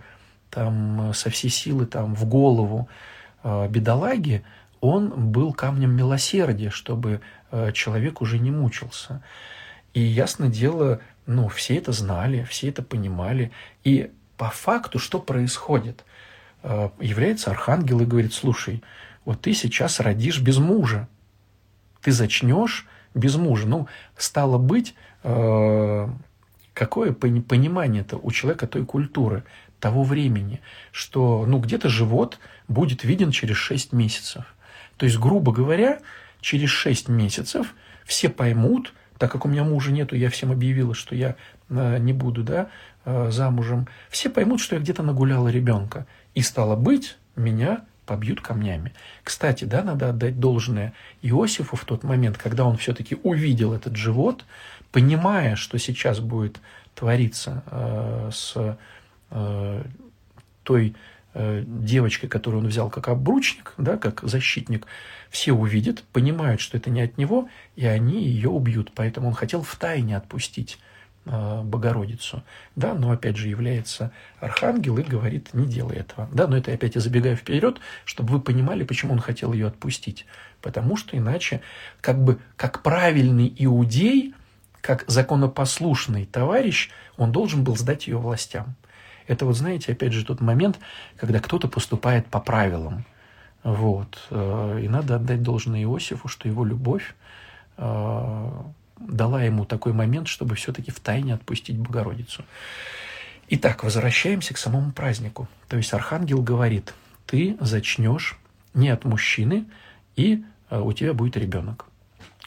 там 0.51 1.11
со 1.13 1.31
всей 1.31 1.49
силы 1.49 1.87
там 1.87 2.13
в 2.15 2.25
голову 2.25 2.87
бедолаги, 3.43 4.43
он 4.83 5.31
был 5.31 5.53
камнем 5.53 5.95
милосердия, 5.95 6.69
чтобы 6.69 7.11
э, 7.11 7.19
человек 7.73 8.21
уже 8.21 8.39
не 8.39 8.51
мучился. 8.51 9.21
И 9.93 10.01
ясно 10.01 10.47
дело, 10.47 11.01
ну, 11.25 11.47
все 11.47 11.75
это 11.77 11.91
знали, 11.91 12.45
все 12.49 12.69
это 12.69 12.81
понимали. 12.81 13.51
И 13.83 14.11
по 14.37 14.49
факту, 14.49 14.99
что 14.99 15.19
происходит? 15.19 16.03
Э, 16.63 16.89
является 16.99 17.51
архангел 17.51 17.99
и 18.01 18.05
говорит, 18.05 18.33
слушай, 18.33 18.81
вот 19.25 19.41
ты 19.41 19.53
сейчас 19.53 19.99
родишь 19.99 20.39
без 20.39 20.57
мужа. 20.57 21.07
Ты 22.01 22.11
зачнешь 22.11 22.87
без 23.13 23.35
мужа. 23.35 23.67
Ну, 23.67 23.87
стало 24.17 24.57
быть, 24.57 24.95
э, 25.23 26.09
какое 26.73 27.13
понимание-то 27.13 28.17
у 28.17 28.31
человека 28.31 28.67
той 28.67 28.85
культуры, 28.85 29.43
того 29.79 30.03
времени, 30.03 30.61
что, 30.91 31.45
ну, 31.45 31.59
где-то 31.59 31.89
живот 31.89 32.39
будет 32.67 33.03
виден 33.03 33.31
через 33.31 33.57
6 33.57 33.91
месяцев. 33.91 34.45
То 34.97 35.05
есть, 35.05 35.19
грубо 35.19 35.51
говоря, 35.51 35.99
через 36.43 36.69
6 36.69 37.07
месяцев 37.07 37.73
все 38.05 38.29
поймут, 38.29 38.93
так 39.17 39.31
как 39.31 39.45
у 39.45 39.47
меня 39.47 39.63
мужа 39.63 39.91
нету, 39.91 40.15
я 40.15 40.29
всем 40.29 40.51
объявила, 40.51 40.93
что 40.93 41.15
я 41.15 41.35
э, 41.69 41.97
не 41.99 42.13
буду 42.13 42.43
да, 42.43 42.69
э, 43.05 43.31
замужем, 43.31 43.87
все 44.09 44.29
поймут, 44.29 44.59
что 44.59 44.75
я 44.75 44.81
где-то 44.81 45.01
нагуляла 45.01 45.47
ребенка. 45.47 46.05
И 46.35 46.41
стало 46.41 46.75
быть, 46.75 47.17
меня 47.35 47.85
побьют 48.05 48.41
камнями. 48.41 48.93
Кстати, 49.23 49.63
да, 49.63 49.81
надо 49.81 50.09
отдать 50.09 50.39
должное 50.39 50.93
Иосифу 51.21 51.77
в 51.77 51.85
тот 51.85 52.03
момент, 52.03 52.37
когда 52.37 52.65
он 52.65 52.75
все-таки 52.75 53.17
увидел 53.23 53.73
этот 53.73 53.95
живот, 53.95 54.43
понимая, 54.91 55.55
что 55.55 55.79
сейчас 55.79 56.19
будет 56.19 56.59
твориться 56.93 57.63
э, 57.71 58.29
с 58.33 58.77
э, 59.31 59.83
той 60.63 60.95
Э, 61.35 61.63
девочкой, 61.65 62.29
которую 62.29 62.61
он 62.61 62.67
взял 62.67 62.91
как 62.91 63.07
обручник, 63.07 63.73
да, 63.77 63.97
как 63.97 64.21
защитник, 64.21 64.85
все 65.31 65.51
увидят, 65.51 66.03
понимают, 66.13 66.61
что 66.61 66.77
это 66.77 66.91
не 66.91 67.01
от 67.01 67.17
него, 67.17 67.49
и 67.75 67.87
они 67.87 68.23
ее 68.23 68.49
убьют. 68.49 68.91
Поэтому 68.93 69.29
он 69.29 69.33
хотел 69.33 69.63
в 69.63 69.75
тайне 69.77 70.15
отпустить 70.15 70.77
э, 71.25 71.61
Богородицу. 71.63 72.43
Да, 72.75 72.93
но 72.93 73.09
опять 73.09 73.35
же 73.35 73.47
является 73.47 74.11
архангел 74.39 74.99
и 74.99 75.01
говорит, 75.01 75.55
не 75.55 75.65
делай 75.65 75.95
этого. 75.95 76.29
Да, 76.31 76.45
но 76.45 76.55
это 76.55 76.71
опять 76.71 76.93
я 76.93 77.01
забегаю 77.01 77.35
вперед, 77.35 77.79
чтобы 78.05 78.33
вы 78.33 78.39
понимали, 78.39 78.83
почему 78.83 79.13
он 79.13 79.19
хотел 79.19 79.53
ее 79.53 79.65
отпустить. 79.65 80.27
Потому 80.61 80.97
что 80.97 81.17
иначе, 81.17 81.61
как 81.99 82.23
бы, 82.23 82.37
как 82.57 82.83
правильный 82.83 83.51
иудей, 83.57 84.35
как 84.81 85.03
законопослушный 85.07 86.25
товарищ, 86.27 86.91
он 87.17 87.31
должен 87.31 87.63
был 87.63 87.75
сдать 87.75 88.05
ее 88.05 88.17
властям. 88.19 88.75
Это 89.27 89.45
вот, 89.45 89.55
знаете, 89.55 89.91
опять 89.91 90.13
же 90.13 90.25
тот 90.25 90.41
момент, 90.41 90.79
когда 91.17 91.39
кто-то 91.39 91.67
поступает 91.67 92.27
по 92.27 92.39
правилам. 92.39 93.05
Вот. 93.63 94.19
Э, 94.29 94.79
и 94.83 94.87
надо 94.87 95.15
отдать 95.15 95.41
должное 95.41 95.81
Иосифу, 95.83 96.27
что 96.27 96.47
его 96.47 96.65
любовь 96.65 97.15
э, 97.77 98.51
дала 98.99 99.43
ему 99.43 99.65
такой 99.65 99.93
момент, 99.93 100.27
чтобы 100.27 100.55
все-таки 100.55 100.91
в 100.91 100.99
тайне 100.99 101.33
отпустить 101.33 101.77
Богородицу. 101.77 102.43
Итак, 103.49 103.83
возвращаемся 103.83 104.53
к 104.53 104.57
самому 104.57 104.91
празднику. 104.91 105.47
То 105.67 105.77
есть 105.77 105.93
Архангел 105.93 106.41
говорит, 106.41 106.93
ты 107.25 107.57
зачнешь 107.59 108.37
не 108.73 108.89
от 108.89 109.05
мужчины, 109.05 109.65
и 110.15 110.43
э, 110.69 110.79
у 110.79 110.91
тебя 110.91 111.13
будет 111.13 111.37
ребенок. 111.37 111.85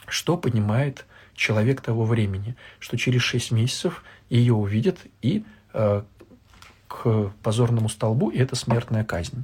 Что 0.07 0.37
понимает 0.37 1.05
человек 1.35 1.81
того 1.81 2.05
времени? 2.05 2.55
Что 2.79 2.97
через 2.97 3.21
6 3.23 3.51
месяцев 3.51 4.03
ее 4.29 4.53
увидят, 4.53 4.99
и 5.21 5.43
к 6.87 7.31
позорному 7.43 7.89
столбу, 7.89 8.29
и 8.29 8.37
это 8.37 8.55
смертная 8.55 9.03
казнь. 9.03 9.43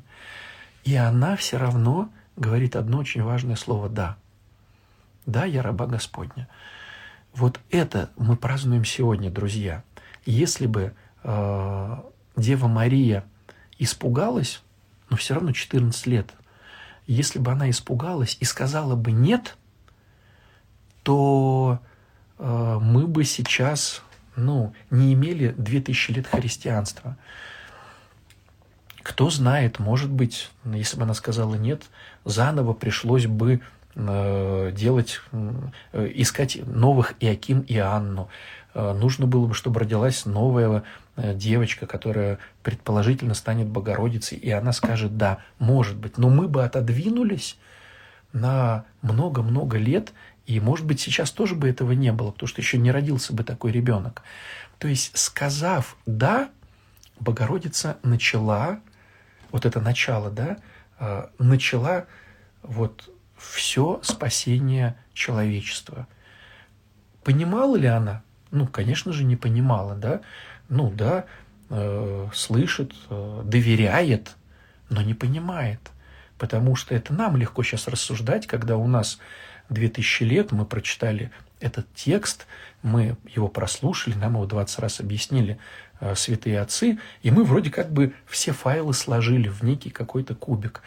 И 0.83 0.95
она 0.95 1.35
все 1.35 1.57
равно 1.57 2.09
говорит 2.35 2.75
одно 2.75 2.99
очень 2.99 3.23
важное 3.23 3.55
слово 3.55 3.89
«да». 3.89 4.17
Да, 5.25 5.45
я 5.45 5.61
раба 5.61 5.85
Господня. 5.85 6.49
Вот 7.33 7.59
это 7.69 8.09
мы 8.17 8.35
празднуем 8.35 8.83
сегодня, 8.83 9.31
друзья. 9.31 9.83
Если 10.25 10.67
бы 10.67 10.93
э, 11.23 11.97
Дева 12.35 12.67
Мария 12.67 13.23
испугалась, 13.79 14.61
но 15.09 15.15
все 15.15 15.35
равно 15.35 15.53
14 15.53 16.07
лет, 16.07 16.33
если 17.07 17.39
бы 17.39 17.51
она 17.51 17.69
испугалась 17.69 18.37
и 18.39 18.45
сказала 18.45 18.95
бы 18.95 19.11
«нет», 19.11 19.57
то 21.03 21.79
э, 22.37 22.79
мы 22.81 23.07
бы 23.07 23.23
сейчас 23.23 24.01
ну, 24.35 24.73
не 24.89 25.13
имели 25.13 25.53
2000 25.57 26.11
лет 26.11 26.27
христианства. 26.27 27.17
Кто 29.01 29.29
знает, 29.29 29.79
может 29.79 30.09
быть, 30.09 30.49
если 30.63 30.97
бы 30.97 31.03
она 31.03 31.13
сказала 31.13 31.55
нет, 31.55 31.83
заново 32.23 32.73
пришлось 32.73 33.27
бы 33.27 33.59
э, 33.95 34.71
делать, 34.73 35.19
э, 35.31 36.11
искать 36.15 36.57
новых 36.65 37.13
Иаким 37.19 37.61
и 37.61 37.77
Анну. 37.77 38.29
Э, 38.73 38.93
нужно 38.93 39.27
было 39.27 39.47
бы, 39.47 39.53
чтобы 39.53 39.81
родилась 39.81 40.25
новая 40.25 40.83
девочка, 41.15 41.85
которая 41.85 42.39
предположительно 42.63 43.35
станет 43.35 43.67
Богородицей, 43.67 44.35
и 44.35 44.49
она 44.49 44.71
скажет 44.71 45.15
«да, 45.15 45.39
может 45.59 45.95
быть». 45.95 46.17
Но 46.17 46.29
мы 46.29 46.47
бы 46.47 46.63
отодвинулись 46.63 47.55
на 48.31 48.85
много-много 49.03 49.77
лет, 49.77 50.11
и, 50.45 50.59
может 50.59 50.85
быть, 50.85 50.99
сейчас 50.99 51.31
тоже 51.31 51.55
бы 51.55 51.69
этого 51.69 51.93
не 51.93 52.11
было, 52.11 52.31
потому 52.31 52.47
что 52.47 52.61
еще 52.61 52.77
не 52.77 52.91
родился 52.91 53.33
бы 53.33 53.43
такой 53.43 53.71
ребенок. 53.71 54.23
То 54.77 54.87
есть, 54.87 55.17
сказав 55.17 55.97
«да», 56.05 56.49
Богородица 57.19 57.97
начала 58.03 58.81
вот 59.51 59.65
это 59.65 59.79
начало, 59.79 60.29
да, 60.29 60.57
а, 60.99 61.29
начала 61.37 62.07
вот 62.61 63.09
все 63.37 63.99
спасение 64.03 64.97
человечества. 65.13 66.07
Понимала 67.23 67.77
ли 67.77 67.87
она? 67.87 68.23
Ну, 68.51 68.67
конечно 68.67 69.13
же, 69.13 69.23
не 69.23 69.35
понимала, 69.35 69.95
да. 69.95 70.21
Ну, 70.69 70.91
да, 70.91 71.25
э, 71.69 72.29
слышит, 72.33 72.93
э, 73.09 73.41
доверяет, 73.45 74.35
но 74.89 75.01
не 75.01 75.13
понимает. 75.13 75.79
Потому 76.37 76.75
что 76.75 76.95
это 76.95 77.13
нам 77.13 77.37
легко 77.37 77.63
сейчас 77.63 77.87
рассуждать, 77.87 78.47
когда 78.47 78.77
у 78.77 78.87
нас 78.87 79.19
2000 79.73 80.23
лет 80.23 80.51
мы 80.51 80.65
прочитали 80.65 81.31
этот 81.59 81.85
текст, 81.95 82.45
мы 82.81 83.15
его 83.33 83.47
прослушали, 83.47 84.15
нам 84.15 84.33
его 84.33 84.45
20 84.45 84.79
раз 84.79 84.99
объяснили 84.99 85.57
э, 85.99 86.15
святые 86.15 86.59
отцы, 86.59 86.99
и 87.21 87.31
мы 87.31 87.43
вроде 87.43 87.69
как 87.69 87.91
бы 87.91 88.13
все 88.27 88.51
файлы 88.51 88.93
сложили 88.93 89.47
в 89.47 89.63
некий 89.63 89.89
какой-то 89.89 90.35
кубик. 90.35 90.81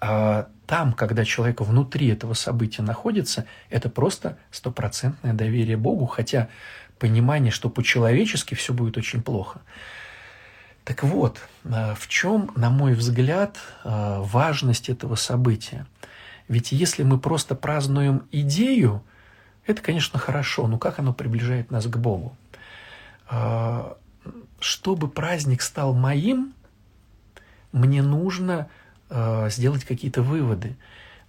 А 0.00 0.48
там, 0.66 0.92
когда 0.92 1.24
человек 1.24 1.60
внутри 1.60 2.08
этого 2.08 2.34
события 2.34 2.82
находится, 2.82 3.46
это 3.70 3.90
просто 3.90 4.38
стопроцентное 4.50 5.34
доверие 5.34 5.76
Богу, 5.76 6.06
хотя 6.06 6.48
понимание, 6.98 7.50
что 7.50 7.68
по-человечески 7.68 8.54
все 8.54 8.72
будет 8.72 8.96
очень 8.96 9.22
плохо. 9.22 9.60
Так 10.84 11.02
вот, 11.02 11.40
э, 11.64 11.94
в 11.94 12.08
чем, 12.08 12.50
на 12.56 12.70
мой 12.70 12.94
взгляд, 12.94 13.58
э, 13.84 14.20
важность 14.20 14.88
этого 14.88 15.14
события? 15.14 15.86
Ведь 16.48 16.72
если 16.72 17.02
мы 17.02 17.18
просто 17.18 17.54
празднуем 17.54 18.26
идею, 18.30 19.02
это, 19.66 19.80
конечно, 19.80 20.18
хорошо, 20.18 20.66
но 20.66 20.78
как 20.78 20.98
оно 20.98 21.14
приближает 21.14 21.70
нас 21.70 21.86
к 21.86 21.96
Богу? 21.96 22.36
А, 23.28 23.96
чтобы 24.60 25.08
праздник 25.08 25.62
стал 25.62 25.94
моим, 25.94 26.52
мне 27.72 28.02
нужно 28.02 28.68
а, 29.08 29.48
сделать 29.48 29.84
какие-то 29.84 30.22
выводы. 30.22 30.76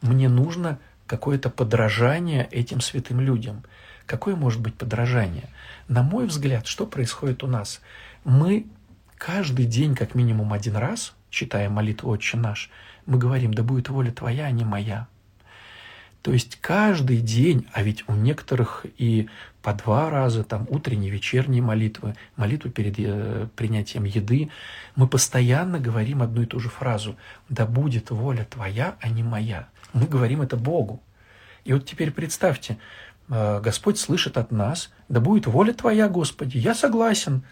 Мне 0.02 0.28
нужно 0.28 0.80
какое-то 1.08 1.50
подражание 1.50 2.48
этим 2.52 2.82
святым 2.82 3.22
людям. 3.22 3.64
Какое 4.06 4.36
может 4.36 4.62
быть 4.62 4.76
подражание? 4.76 5.50
На 5.88 6.04
мой 6.04 6.28
взгляд, 6.28 6.68
что 6.68 6.86
происходит 6.86 7.44
у 7.44 7.48
нас? 7.48 7.82
Мы 8.24 8.68
каждый 9.18 9.66
день, 9.66 9.96
как 9.96 10.14
минимум 10.14 10.54
один 10.54 10.76
раз, 10.76 11.16
читая 11.36 11.70
молитву 11.70 12.10
«Отче 12.10 12.38
наш», 12.38 12.70
мы 13.06 13.18
говорим, 13.20 13.54
да 13.54 13.62
будет 13.62 13.90
воля 13.90 14.12
твоя, 14.12 14.46
а 14.46 14.52
не 14.52 14.64
моя. 14.66 15.08
То 16.24 16.34
есть 16.34 16.58
каждый 16.60 17.18
день, 17.18 17.68
а 17.72 17.84
ведь 17.84 18.04
у 18.08 18.14
некоторых 18.14 18.88
и 18.98 19.30
по 19.62 19.74
два 19.74 20.10
раза, 20.10 20.44
там 20.44 20.66
утренние, 20.70 21.12
вечерние 21.12 21.62
молитвы, 21.62 22.16
молитву 22.36 22.72
перед 22.72 22.96
э, 22.98 23.48
принятием 23.56 24.06
еды, 24.06 24.50
мы 24.96 25.08
постоянно 25.08 25.80
говорим 25.80 26.24
одну 26.24 26.42
и 26.42 26.46
ту 26.48 26.60
же 26.60 26.70
фразу 26.70 27.16
«Да 27.48 27.68
будет 27.68 28.10
воля 28.10 28.44
твоя, 28.50 28.96
а 29.02 29.10
не 29.10 29.22
моя». 29.22 29.68
Мы 29.94 30.08
говорим 30.08 30.42
это 30.42 30.58
Богу. 30.58 31.00
И 31.64 31.74
вот 31.74 31.86
теперь 31.86 32.10
представьте, 32.10 32.80
э, 33.30 33.60
Господь 33.62 34.00
слышит 34.00 34.38
от 34.38 34.52
нас 34.52 34.92
«Да 35.10 35.20
будет 35.20 35.46
воля 35.46 35.74
твоя, 35.74 36.10
Господи». 36.10 36.58
Я 36.58 36.74
согласен. 36.74 37.44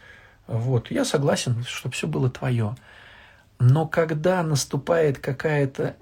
Вот, 0.47 0.89
я 0.89 1.05
согласен, 1.05 1.63
чтобы 1.67 1.93
все 1.93 2.07
было 2.07 2.29
твое. 2.29 2.75
Но 3.59 3.87
когда 3.87 4.43
наступает 4.43 5.19
какая-то 5.19 5.95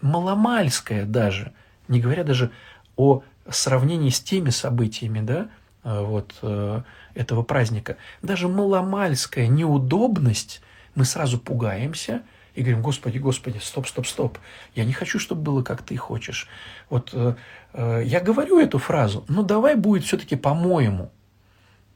маломальская 0.00 1.04
даже– 1.04 1.52
не 1.88 2.00
говоря 2.00 2.24
даже 2.24 2.50
о 2.96 3.22
сравнении 3.48 4.10
с 4.10 4.20
теми 4.20 4.50
событиями, 4.50 5.20
да, 5.20 5.48
э, 5.84 6.00
вот 6.02 6.34
э, 6.42 6.82
этого 7.14 7.42
праздника, 7.42 7.96
даже 8.22 8.48
маломальская 8.48 9.46
неудобность, 9.46 10.62
мы 10.94 11.04
сразу 11.04 11.38
пугаемся 11.38 12.22
и 12.54 12.62
говорим, 12.62 12.82
Господи, 12.82 13.18
Господи, 13.18 13.58
стоп, 13.58 13.86
стоп, 13.86 14.06
стоп, 14.06 14.38
я 14.74 14.84
не 14.84 14.92
хочу, 14.92 15.18
чтобы 15.18 15.42
было, 15.42 15.62
как 15.62 15.82
ты 15.82 15.96
хочешь. 15.96 16.48
Вот 16.88 17.10
э, 17.12 17.34
я 18.04 18.20
говорю 18.20 18.58
эту 18.58 18.78
фразу, 18.78 19.24
но 19.28 19.42
давай 19.42 19.76
будет 19.76 20.04
все-таки 20.04 20.36
по-моему. 20.36 21.12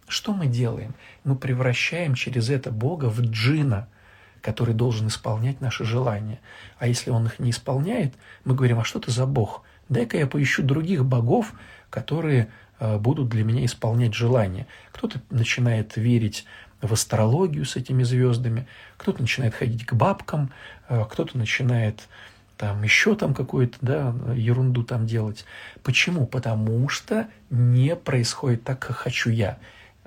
Что 0.07 0.35
мы 0.35 0.47
делаем? 0.47 0.95
Мы 1.25 1.37
превращаем 1.37 2.15
через 2.15 2.51
это 2.51 2.71
Бога 2.71 3.07
в 3.07 3.21
джина– 3.21 3.89
который 4.41 4.75
должен 4.75 5.09
исполнять 5.09 5.61
наши 5.61 5.85
желания. 5.85 6.41
А 6.79 6.87
если 6.87 7.11
он 7.11 7.27
их 7.27 7.39
не 7.39 7.51
исполняет, 7.51 8.15
мы 8.45 8.55
говорим, 8.55 8.81
а 8.81 8.85
что 8.85 8.99
ты 9.01 9.11
за 9.11 9.27
Бог? 9.27 9.65
дай-ка 9.91 10.17
я 10.17 10.27
поищу 10.27 10.63
других 10.63 11.05
богов, 11.05 11.53
которые 11.91 12.49
э, 12.79 12.97
будут 12.97 13.29
для 13.29 13.45
меня 13.45 13.67
исполнять 13.67 14.15
желания. 14.15 14.67
Кто-то 14.93 15.21
начинает 15.29 15.97
верить 15.97 16.47
в 16.81 16.91
астрологию 16.95 17.67
с 17.67 17.77
этими 17.77 18.05
звездами, 18.05 18.67
кто-то 18.97 19.21
начинает 19.21 19.55
ходить 19.55 19.85
к 19.85 19.93
бабкам, 19.93 20.51
э, 20.89 21.05
кто-то 21.11 21.37
начинает 21.37 22.09
там 22.57 22.83
еще 22.83 23.17
там 23.17 23.35
какую-то 23.35 23.79
да, 23.81 24.15
ерунду 24.35 24.85
там 24.85 25.07
делать. 25.07 25.45
Почему? 25.83 26.27
Потому 26.27 26.89
что 26.89 27.27
не 27.51 27.97
происходит 27.97 28.65
так, 28.65 28.79
как 28.79 28.97
хочу 28.97 29.31
я. 29.31 29.59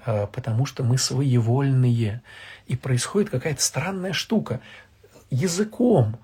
Э, 0.05 0.27
потому 0.27 0.65
что 0.65 0.83
мы 0.83 0.97
своевольные. 0.97 2.21
И 2.67 2.75
происходит 2.75 3.29
какая-то 3.29 3.61
странная 3.61 4.13
штука. 4.13 4.61
Языком 5.29 6.17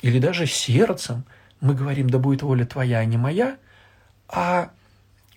или 0.00 0.18
даже 0.18 0.46
сердцем– 0.46 1.24
мы 1.62 1.74
говорим, 1.74 2.10
да 2.10 2.18
будет 2.18 2.42
воля 2.42 2.66
твоя, 2.66 2.98
а 2.98 3.04
не 3.04 3.16
моя, 3.16 3.56
а 4.28 4.72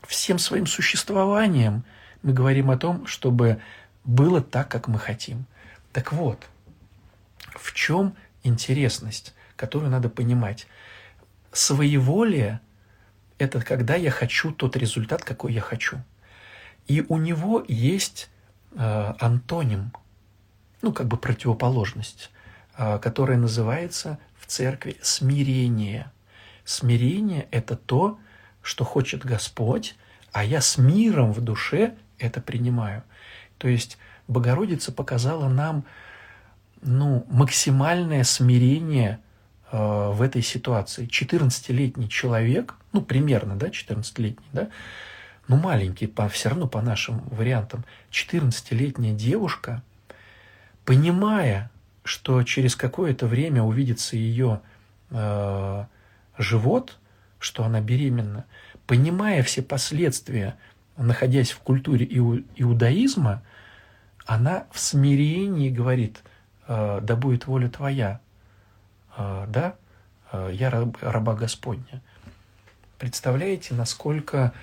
всем 0.05 0.39
своим 0.39 0.65
существованием 0.65 1.85
мы 2.23 2.33
говорим 2.33 2.71
о 2.71 2.77
том, 2.77 3.05
чтобы 3.05 3.61
было 4.03 4.41
так, 4.41 4.67
как 4.67 4.87
мы 4.87 4.97
хотим. 4.97 5.45
Так 5.93 6.11
вот, 6.11 6.47
в 7.55 7.73
чем 7.73 8.15
интересность, 8.43 9.35
которую 9.55 9.91
надо 9.91 10.09
понимать? 10.09 10.67
Своеволие– 11.51 12.59
это 13.37 13.61
когда 13.61 13.95
я 13.95 14.09
хочу 14.09 14.51
тот 14.51 14.75
результат, 14.75 15.23
какой 15.23 15.53
я 15.53 15.61
хочу. 15.61 16.01
И 16.87 17.05
у 17.07 17.17
него 17.17 17.63
есть 17.67 18.31
э, 18.71 19.13
антоним, 19.19 19.91
ну, 20.81 20.93
как 20.93 21.07
бы 21.07 21.17
противоположность, 21.17 22.31
э, 22.77 22.99
которая 22.99 23.37
называется 23.37 24.19
в 24.39 24.45
церкви 24.47 24.97
смирение– 25.01 26.11
Смирение– 26.65 27.47
это 27.51 27.77
то, 27.77 28.19
что 28.63 28.83
хочет 28.83 29.23
Господь, 29.23 29.95
а 30.31 30.43
я 30.43 30.61
с 30.61 30.79
миром 30.79 31.31
в 31.31 31.39
душе 31.39 31.93
это 32.17 32.41
принимаю. 32.41 33.03
То 33.59 33.67
есть 33.67 33.99
Богородица 34.27 34.91
показала 34.91 35.47
нам 35.47 35.85
ну, 36.81 37.25
максимальное 37.29 38.23
смирение 38.23 39.19
э, 39.71 39.77
в 39.77 40.23
этой 40.23 40.41
ситуации. 40.41 41.07
14-летний 41.07 42.09
человек, 42.09 42.75
ну, 42.91 43.01
примерно, 43.01 43.55
да, 43.55 43.67
14-летний, 43.67 44.47
да, 44.51 44.69
ну, 45.47 45.57
маленький, 45.57 46.07
по, 46.07 46.27
все 46.27 46.49
равно 46.49 46.67
по 46.67 46.81
нашим 46.81 47.19
вариантам, 47.29 47.85
14-летняя 48.11 49.13
девушка, 49.13 49.83
понимая, 50.85 51.69
что 52.03 52.43
через 52.43 52.75
какое-то 52.75 53.27
время 53.27 53.63
увидится 53.63 54.15
ее 54.15 54.61
э, 55.09 55.85
живот, 56.37 56.97
что 57.39 57.63
она 57.63 57.81
беременна, 57.81 58.45
понимая 58.87 59.43
все 59.43 59.61
последствия, 59.61 60.55
находясь 60.97 61.51
в 61.51 61.59
культуре 61.59 62.05
иудаизма, 62.05 63.41
она 64.25 64.65
в 64.71 64.79
смирении 64.79 65.69
говорит, 65.69 66.23
«Э, 66.67 66.99
да 67.01 67.15
будет 67.15 67.47
воля 67.47 67.69
твоя, 67.69 68.19
э, 69.17 69.45
да, 69.49 69.75
э, 70.31 70.51
я 70.53 70.69
раба 70.69 71.33
Господня. 71.33 72.01
Представляете, 72.97 73.73
насколько 73.73 74.53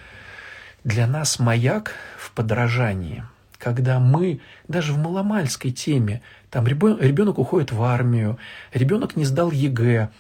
для 0.85 1.07
нас 1.07 1.39
маяк 1.39 1.95
в 2.19 2.33
подражании, 2.33 3.25
когда 3.63 4.01
мы 4.01 4.41
даже 4.67 4.93
в 4.93 4.99
маломальской 4.99 5.71
теме, 5.71 6.21
там 6.51 6.67
ребенок 6.67 7.39
уходит 7.39 7.71
в 7.71 7.81
армию, 7.85 8.37
ребенок 8.73 9.15
не 9.15 9.25
сдал 9.25 9.53
ЕГЭ, 9.53 10.11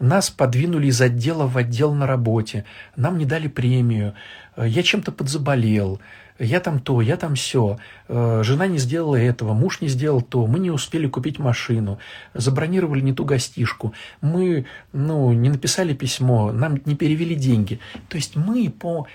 нас 0.00 0.30
подвинули 0.30 0.88
из 0.88 1.00
отдела 1.00 1.46
в 1.46 1.56
отдел 1.56 1.94
на 1.94 2.08
работе, 2.08 2.64
нам 2.96 3.18
не 3.18 3.24
дали 3.24 3.46
премию, 3.46 4.14
я 4.56 4.82
чем-то 4.82 5.12
подзаболел, 5.12 6.00
я 6.40 6.58
там 6.58 6.80
то, 6.80 7.00
я 7.00 7.16
там 7.16 7.36
все, 7.36 7.78
э, 8.08 8.42
жена 8.42 8.66
не 8.66 8.78
сделала 8.78 9.14
этого, 9.14 9.52
муж 9.52 9.80
не 9.80 9.86
сделал 9.86 10.22
то, 10.22 10.48
мы 10.48 10.58
не 10.58 10.72
успели 10.72 11.06
купить 11.06 11.38
машину, 11.38 12.00
забронировали 12.34 13.00
не 13.00 13.12
ту 13.12 13.24
гостишку, 13.24 13.94
мы 14.20 14.66
ну, 14.92 15.32
не 15.32 15.50
написали 15.50 15.94
письмо, 15.94 16.50
нам 16.50 16.80
не 16.84 16.96
перевели 16.96 17.36
деньги. 17.36 17.78
То 18.08 18.16
есть 18.16 18.34
мы 18.34 18.70
по 18.70 19.06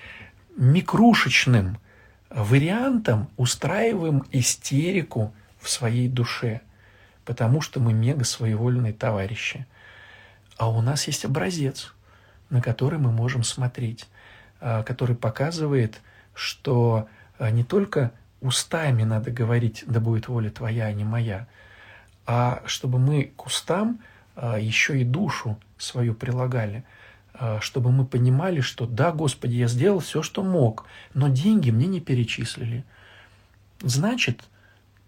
микрушечным 0.56 1.80
вариантам 2.30 3.30
устраиваем 3.38 4.26
истерику 4.32 5.34
в 5.60 5.70
своей 5.70 6.08
душе, 6.08 6.62
потому 7.26 7.62
что 7.62 7.80
мы 7.80 7.94
мега 7.94 8.24
своевольные 8.24 8.94
товарищи. 8.94 9.66
А 10.58 10.70
у 10.70 10.82
нас 10.82 11.08
есть 11.08 11.26
образец, 11.26 11.94
на 12.50 12.62
который 12.62 13.00
мы 13.00 13.12
можем 13.12 13.44
смотреть, 13.44 14.08
э, 14.60 14.84
который 14.84 15.16
показывает, 15.16 16.02
что 16.34 17.08
э, 17.40 17.50
не 17.50 17.64
только 17.64 18.12
устами 18.42 19.04
надо 19.04 19.32
говорить, 19.32 19.84
да 19.88 20.00
будет 20.00 20.28
воля 20.28 20.50
твоя, 20.50 20.86
а 20.86 20.94
не 20.94 21.04
моя, 21.04 21.48
а 22.26 22.62
чтобы 22.66 23.00
мы 23.00 23.32
к 23.36 23.46
устам 23.46 24.00
э, 24.36 24.58
еще 24.60 25.00
и 25.00 25.04
душу 25.04 25.60
свою 25.78 26.14
прилагали, 26.14 26.84
чтобы 27.60 27.92
мы 27.92 28.06
понимали, 28.06 28.62
что 28.62 28.86
да, 28.86 29.12
Господи, 29.12 29.56
я 29.56 29.68
сделал 29.68 30.00
все, 30.00 30.22
что 30.22 30.44
мог, 30.44 30.86
но 31.14 31.28
деньги 31.28 31.72
мне 31.72 31.88
не 31.88 32.00
перечислили. 32.00 32.84
Значит, 33.82 34.44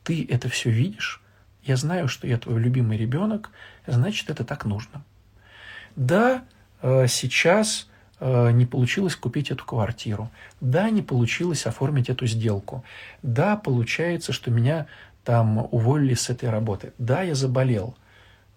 ты 0.04 0.28
это 0.30 0.50
все 0.50 0.70
видишь, 0.70 1.22
я 1.64 1.76
знаю, 1.76 2.08
что 2.08 2.28
я 2.28 2.38
твой 2.38 2.60
любимый 2.60 2.98
ребенок, 2.98 3.52
значит, 3.88 4.30
это 4.30 4.44
так 4.44 4.66
нужно. 4.66 5.04
Да, 5.96 6.44
сейчас 6.82 7.90
Э, 8.20 8.52
не 8.52 8.66
получилось 8.66 9.16
купить 9.16 9.52
эту 9.52 9.66
квартиру. 9.66 10.30
Да, 10.60 10.90
не 10.90 11.02
получилось 11.02 11.66
оформить 11.66 12.10
эту 12.10 12.28
сделку. 12.28 12.84
Да, 13.24 13.56
получается, 13.56 14.34
что 14.34 14.52
меня 14.52 14.88
там 15.24 15.68
уволили 15.72 16.14
с 16.14 16.30
этой 16.30 16.50
работы. 16.50 16.94
Да, 16.98 17.22
я 17.22 17.36
заболел. 17.36 17.96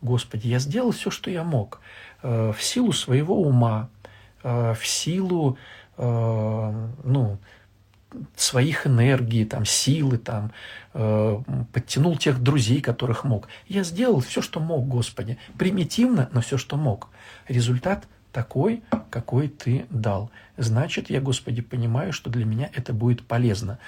Господи, 0.03 0.49
я 0.49 0.59
сделал 0.59 0.91
все, 0.91 1.11
что 1.11 1.31
я 1.31 1.45
мог. 1.45 1.81
Э, 2.23 2.53
в 2.57 2.63
силу 2.63 2.93
своего 2.93 3.41
ума, 3.41 3.89
э, 4.43 4.75
в 4.79 4.87
силу, 4.87 5.57
ну, 5.99 7.39
своих 8.35 8.87
энергий, 8.87 9.45
там, 9.45 9.67
силы, 9.67 10.17
там, 10.17 10.51
подтянул 10.93 12.17
тех 12.17 12.43
друзей, 12.43 12.81
которых 12.81 13.25
мог. 13.25 13.47
Я 13.69 13.85
сделал 13.85 14.21
все, 14.21 14.41
что 14.41 14.59
мог, 14.59 14.89
Господи. 14.89 15.37
Примитивно, 15.59 16.31
но 16.33 16.41
все, 16.41 16.57
что 16.57 16.77
мог. 16.77 17.11
Результат 17.47 18.07
такой, 18.33 18.83
какой 19.11 19.49
ты 19.49 19.87
дал. 19.91 20.31
Значит, 20.57 21.11
я, 21.11 21.21
Господи, 21.21 21.61
понимаю, 21.61 22.13
что 22.13 22.31
для 22.31 22.47
меня 22.47 22.71
это 22.75 22.93
будет 22.93 23.25
полезно. 23.27 23.79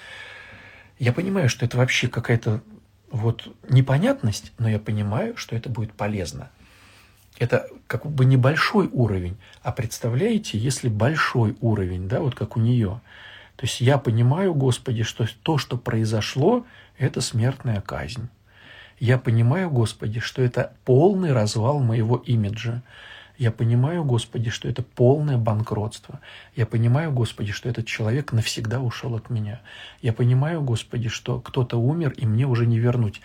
Я 0.99 1.13
понимаю, 1.13 1.49
что 1.49 1.65
это 1.65 1.77
вообще 1.77 2.07
какая-то 2.09 2.63
вот 3.15 3.47
непонятность, 3.69 4.53
но 4.59 4.69
я 4.69 4.81
понимаю, 4.81 5.37
что 5.37 5.55
это 5.55 5.69
будет 5.69 5.93
полезно. 5.93 6.51
Это 7.39 7.69
как 7.87 8.07
бы 8.07 8.25
небольшой 8.25 8.89
уровень, 8.93 9.37
а 9.63 9.71
представляете, 9.71 10.59
если 10.59 10.89
большой 10.89 11.57
уровень, 11.61 12.09
да, 12.09 12.21
вот 12.21 12.35
как 12.35 12.57
у 12.57 12.61
нее. 12.61 13.01
То 13.57 13.67
есть 13.67 13.81
я 13.81 13.99
понимаю, 13.99 14.53
Господи, 14.53 15.05
что 15.05 15.27
то, 15.45 15.59
что 15.59 15.77
произошло, 15.77 16.67
это 16.99 17.21
смертная 17.21 17.81
казнь. 17.81 18.29
Я 18.99 19.19
понимаю, 19.19 19.71
Господи, 19.71 20.19
что 20.19 20.43
это 20.43 20.73
полный 20.85 21.33
развал 21.33 21.79
моего 21.79 22.17
имиджа. 22.17 22.83
Я 23.37 23.51
понимаю, 23.51 24.05
Господи, 24.05 24.51
что 24.51 24.69
это 24.69 24.83
полное 24.83 25.37
банкротство. 25.39 26.21
Я 26.55 26.67
понимаю, 26.67 27.11
Господи, 27.11 27.51
что 27.51 27.69
этот 27.69 27.87
человек 27.87 28.33
навсегда 28.33 28.81
ушел 28.81 29.17
от 29.17 29.29
меня. 29.29 29.61
Я 30.03 30.13
понимаю, 30.13 30.63
Господи, 30.63 31.09
что 31.09 31.41
кто-то 31.41 31.77
умер, 31.77 32.13
и 32.17 32.27
мне 32.27 32.47
уже 32.47 32.67
не 32.67 32.79
вернуть. 32.79 33.21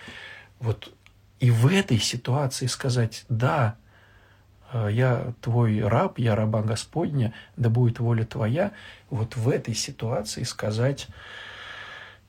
Вот 0.59 0.91
и 1.39 1.51
в 1.51 1.67
этой 1.67 1.99
ситуации 1.99 2.65
сказать, 2.65 3.23
да, 3.29 3.75
э, 4.73 4.89
я 4.91 5.33
твой 5.41 5.81
раб, 5.81 6.17
я 6.17 6.35
раба 6.35 6.63
Господня, 6.63 7.33
да 7.55 7.69
будет 7.69 7.99
воля 7.99 8.25
твоя, 8.25 8.71
вот 9.11 9.35
в 9.35 9.47
этой 9.47 9.75
ситуации 9.75 10.41
сказать, 10.41 11.07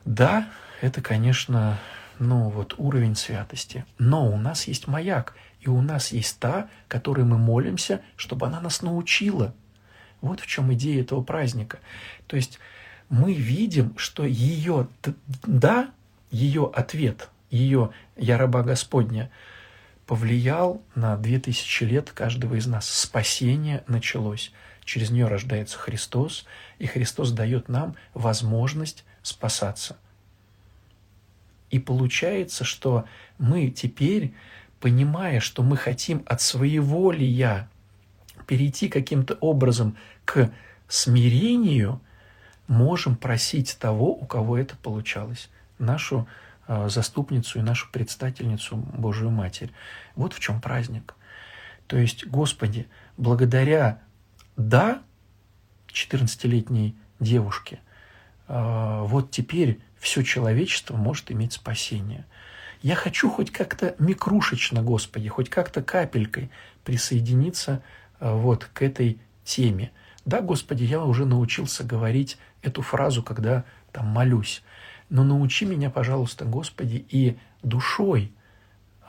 да, 0.04 0.50
это, 0.82 1.00
конечно, 1.00 1.78
ну 2.18 2.50
вот 2.50 2.74
уровень 2.76 3.16
святости. 3.16 3.86
Но 3.98 4.30
у 4.30 4.36
нас 4.36 4.68
есть 4.68 4.86
маяк– 4.86 5.34
и 5.60 5.68
у 5.68 5.80
нас 5.82 6.12
есть 6.12 6.38
та, 6.38 6.68
которой 6.88 7.24
мы 7.24 7.38
молимся, 7.38 8.00
чтобы 8.16 8.46
она 8.46 8.60
нас 8.60 8.82
научила. 8.82 9.54
Вот 10.20 10.40
в 10.40 10.46
чем 10.46 10.72
идея 10.74 11.02
этого 11.02 11.22
праздника. 11.22 11.78
То 12.26 12.36
есть 12.36 12.58
мы 13.08 13.32
видим, 13.32 13.96
что 13.96 14.24
ее 14.24 14.88
«да», 15.44 15.90
ее 16.30 16.70
ответ, 16.74 17.28
ее 17.50 17.90
«я 18.16 18.38
раба 18.38 18.62
Господня» 18.62 19.30
повлиял 20.06 20.82
на 20.94 21.16
две 21.16 21.38
тысячи 21.38 21.84
лет 21.84 22.10
каждого 22.10 22.56
из 22.56 22.66
нас. 22.66 22.88
Спасение 22.88 23.84
началось. 23.86 24.52
Через 24.84 25.10
нее 25.10 25.28
рождается 25.28 25.78
Христос, 25.78 26.46
и 26.78 26.86
Христос 26.86 27.30
дает 27.30 27.68
нам 27.68 27.94
возможность 28.12 29.04
спасаться. 29.22 29.96
И 31.70 31.78
получается, 31.78 32.64
что 32.64 33.04
мы 33.38 33.70
теперь 33.70 34.34
понимая, 34.80 35.40
что 35.40 35.62
мы 35.62 35.76
хотим 35.76 36.22
от 36.26 36.40
своего 36.40 37.12
ли 37.12 37.26
я 37.26 37.68
перейти 38.46 38.88
каким-то 38.88 39.34
образом 39.34 39.96
к 40.24 40.50
смирению, 40.88 42.00
можем 42.66 43.16
просить 43.16 43.78
того, 43.78 44.12
у 44.12 44.26
кого 44.26 44.58
это 44.58 44.76
получалось, 44.76 45.50
нашу 45.78 46.26
э, 46.66 46.88
заступницу 46.88 47.58
и 47.58 47.62
нашу 47.62 47.90
предстательницу 47.92 48.76
Божию 48.76 49.30
Матерь. 49.30 49.70
Вот 50.16 50.32
в 50.32 50.40
чем 50.40 50.60
праздник. 50.60 51.14
То 51.86 51.96
есть, 51.96 52.26
Господи, 52.26 52.88
благодаря 53.16 54.00
«да» 54.56 55.02
14-летней 55.88 56.96
девушке, 57.18 57.80
э, 58.48 59.00
вот 59.04 59.30
теперь 59.30 59.80
все 59.98 60.22
человечество 60.22 60.96
может 60.96 61.30
иметь 61.30 61.52
спасение– 61.52 62.24
я 62.82 62.94
хочу 62.94 63.30
хоть 63.30 63.50
как-то 63.50 63.94
микрушечно, 63.98 64.82
Господи, 64.82 65.28
хоть 65.28 65.50
как-то 65.50 65.82
капелькой 65.82 66.50
присоединиться 66.84 67.82
э, 68.20 68.32
вот 68.32 68.64
к 68.64 68.82
этой 68.82 69.20
теме. 69.44 69.90
Да, 70.24 70.40
Господи, 70.40 70.84
я 70.84 71.04
уже 71.04 71.26
научился 71.26 71.84
говорить 71.84 72.38
эту 72.62 72.82
фразу, 72.82 73.22
когда 73.22 73.64
там 73.92 74.06
молюсь. 74.06 74.62
Но 75.08 75.24
научи 75.24 75.64
меня, 75.64 75.90
пожалуйста, 75.90 76.44
Господи, 76.44 77.04
и 77.08 77.36
душой 77.62 78.32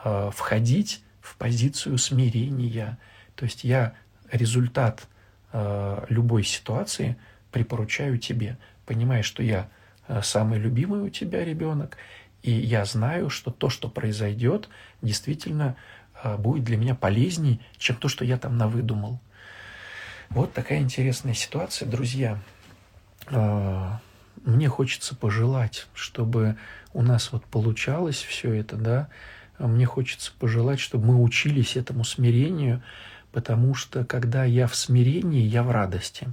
э, 0.04 0.32
входить 0.34 1.04
в 1.22 1.38
позицию 1.38 1.98
смирения. 1.98 2.98
То 3.36 3.46
есть 3.46 3.64
я 3.64 3.94
результат 4.32 5.08
э, 5.54 6.06
любой 6.10 6.44
ситуации 6.44 7.18
припоручаю 7.52 8.18
тебе, 8.18 8.58
понимая, 8.86 9.24
что 9.24 9.44
я 9.44 9.70
э, 10.08 10.22
самый 10.24 10.60
любимый 10.60 11.02
у 11.02 11.10
тебя 11.10 11.46
ребенок, 11.46 11.98
и 12.44 12.52
я 12.52 12.86
знаю, 12.86 13.30
что 13.30 13.52
то, 13.52 13.70
что 13.70 13.90
произойдет, 13.90 14.70
действительно 15.02 15.76
а, 16.14 16.38
будет 16.38 16.64
для 16.64 16.78
меня 16.78 16.96
полезней, 16.96 17.62
чем 17.78 17.96
то, 17.96 18.08
что 18.08 18.26
я 18.26 18.38
там 18.38 18.58
навыдумал. 18.58 19.20
Вот 20.30 20.54
такая 20.54 20.80
интересная 20.80 21.34
ситуация, 21.34 21.88
друзья. 21.88 22.40
А, 23.28 24.00
мне 24.44 24.70
хочется 24.70 25.16
пожелать, 25.16 25.88
чтобы 25.94 26.58
у 26.94 27.02
нас 27.02 27.32
вот 27.32 27.46
получалось 27.46 28.22
все 28.22 28.54
это, 28.54 28.76
да. 28.76 29.10
Мне 29.60 29.86
хочется 29.86 30.32
пожелать, 30.40 30.80
чтобы 30.80 31.08
мы 31.08 31.22
учились 31.22 31.76
этому 31.76 32.04
смирению, 32.04 32.82
потому 33.32 33.76
что 33.76 34.04
когда 34.04 34.44
я 34.44 34.68
в 34.68 34.76
смирении, 34.76 35.44
я 35.44 35.62
в 35.62 35.70
радости. 35.70 36.28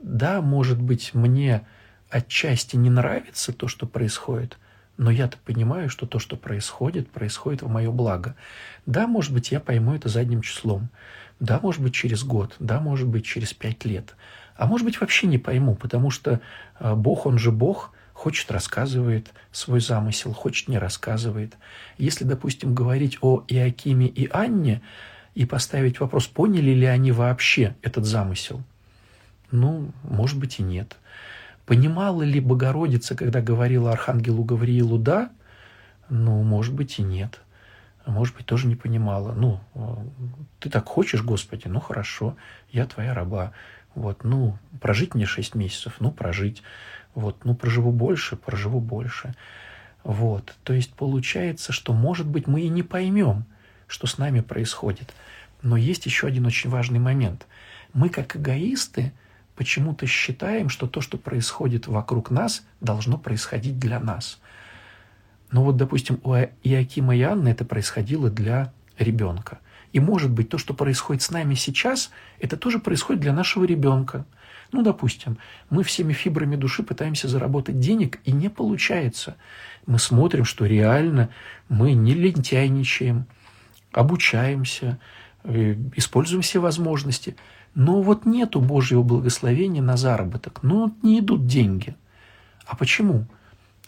Да, 0.00 0.40
может 0.40 0.80
быть, 0.80 1.14
мне 1.14 1.66
отчасти 2.10 2.76
не 2.76 2.90
нравится 2.90 3.52
то, 3.52 3.66
что 3.66 3.86
происходит, 3.86 4.58
но 4.96 5.10
я-то 5.10 5.36
понимаю, 5.44 5.88
что 5.88 6.06
то, 6.06 6.18
что 6.18 6.36
происходит, 6.36 7.10
происходит 7.10 7.62
в 7.62 7.68
мое 7.68 7.90
благо. 7.90 8.36
Да, 8.86 9.06
может 9.06 9.32
быть, 9.32 9.50
я 9.50 9.60
пойму 9.60 9.94
это 9.94 10.08
задним 10.08 10.42
числом. 10.42 10.88
Да, 11.40 11.58
может 11.60 11.82
быть, 11.82 11.94
через 11.94 12.22
год. 12.24 12.54
Да, 12.58 12.80
может 12.80 13.08
быть, 13.08 13.24
через 13.24 13.52
пять 13.52 13.84
лет. 13.84 14.14
А 14.56 14.66
может 14.66 14.86
быть, 14.86 15.00
вообще 15.00 15.26
не 15.26 15.38
пойму, 15.38 15.74
потому 15.74 16.10
что 16.10 16.40
а, 16.78 16.94
Бог, 16.94 17.26
Он 17.26 17.38
же 17.38 17.50
Бог, 17.50 17.92
Хочет, 18.14 18.52
рассказывает 18.52 19.32
свой 19.50 19.80
замысел, 19.80 20.32
хочет, 20.32 20.68
не 20.68 20.78
рассказывает. 20.78 21.54
Если, 21.98 22.22
допустим, 22.22 22.72
говорить 22.72 23.18
о 23.20 23.44
Иакиме 23.48 24.06
и 24.06 24.30
Анне 24.32 24.82
и 25.34 25.44
поставить 25.44 25.98
вопрос, 25.98 26.28
поняли 26.28 26.70
ли 26.70 26.86
они 26.86 27.10
вообще 27.10 27.74
этот 27.82 28.04
замысел, 28.04 28.62
ну, 29.50 29.90
может 30.04 30.38
быть 30.38 30.60
и 30.60 30.62
нет. 30.62 30.96
Понимала 31.66 32.22
ли 32.22 32.40
Богородица, 32.40 33.14
когда 33.14 33.40
говорила 33.40 33.90
Архангелу 33.92 34.44
Гавриилу 34.44 34.98
«да», 34.98 35.30
ну, 36.10 36.42
может 36.42 36.74
быть 36.74 36.98
и 36.98 37.02
нет. 37.02 37.40
Может 38.06 38.36
быть, 38.36 38.44
тоже 38.44 38.66
не 38.66 38.76
понимала. 38.76 39.32
Ну, 39.32 39.60
ты 40.60 40.68
так 40.68 40.86
хочешь, 40.86 41.22
Господи, 41.22 41.68
ну 41.68 41.80
хорошо, 41.80 42.36
я 42.70 42.84
твоя 42.84 43.14
раба. 43.14 43.52
Вот, 43.94 44.24
ну, 44.24 44.58
прожить 44.80 45.14
мне 45.14 45.24
6 45.24 45.54
месяцев, 45.54 45.94
ну, 46.00 46.10
прожить. 46.10 46.62
Вот, 47.14 47.44
ну, 47.44 47.54
проживу 47.54 47.92
больше, 47.92 48.36
проживу 48.36 48.80
больше. 48.80 49.34
Вот, 50.02 50.54
то 50.64 50.74
есть 50.74 50.92
получается, 50.92 51.72
что, 51.72 51.94
может 51.94 52.26
быть, 52.26 52.46
мы 52.46 52.60
и 52.60 52.68
не 52.68 52.82
поймем, 52.82 53.46
что 53.86 54.06
с 54.06 54.18
нами 54.18 54.40
происходит. 54.40 55.14
Но 55.62 55.78
есть 55.78 56.04
еще 56.04 56.26
один 56.26 56.44
очень 56.44 56.68
важный 56.68 56.98
момент. 56.98 57.46
Мы, 57.94 58.10
как 58.10 58.36
эгоисты, 58.36 59.14
почему-то 59.56 60.06
считаем, 60.06 60.68
что 60.68 60.86
то, 60.86 61.00
что 61.00 61.18
происходит 61.18 61.86
вокруг 61.86 62.30
нас, 62.30 62.64
должно 62.80 63.18
происходить 63.18 63.78
для 63.78 64.00
нас. 64.00 64.40
Но 65.50 65.62
вот, 65.64 65.76
допустим, 65.76 66.20
у 66.24 66.34
Иакима 66.34 67.16
и 67.16 67.22
Анны 67.22 67.48
это 67.48 67.64
происходило 67.64 68.30
для 68.30 68.72
ребенка. 68.98 69.60
И 69.92 70.00
может 70.00 70.30
быть, 70.30 70.48
то, 70.48 70.58
что 70.58 70.74
происходит 70.74 71.22
с 71.22 71.30
нами 71.30 71.54
сейчас, 71.54 72.10
это 72.40 72.56
тоже 72.56 72.80
происходит 72.80 73.22
для 73.22 73.32
нашего 73.32 73.64
ребенка. 73.64 74.26
Ну, 74.72 74.82
допустим, 74.82 75.38
мы 75.70 75.84
всеми 75.84 76.12
фибрами 76.12 76.56
души 76.56 76.82
пытаемся 76.82 77.28
заработать 77.28 77.78
денег, 77.78 78.18
и 78.24 78.32
не 78.32 78.48
получается. 78.48 79.36
Мы 79.86 80.00
смотрим, 80.00 80.44
что 80.44 80.66
реально 80.66 81.30
мы 81.68 81.92
не 81.92 82.12
лентяйничаем, 82.14 83.26
обучаемся, 83.92 84.98
э, 85.44 85.76
используем 85.94 86.42
все 86.42 86.58
возможности. 86.58 87.36
Но 87.74 88.02
вот 88.02 88.24
нету 88.26 88.60
Божьего 88.60 89.02
благословения 89.02 89.82
на 89.82 89.96
заработок. 89.96 90.60
Ну, 90.62 90.94
не 91.02 91.18
идут 91.18 91.46
деньги. 91.46 91.96
А 92.66 92.76
почему? 92.76 93.26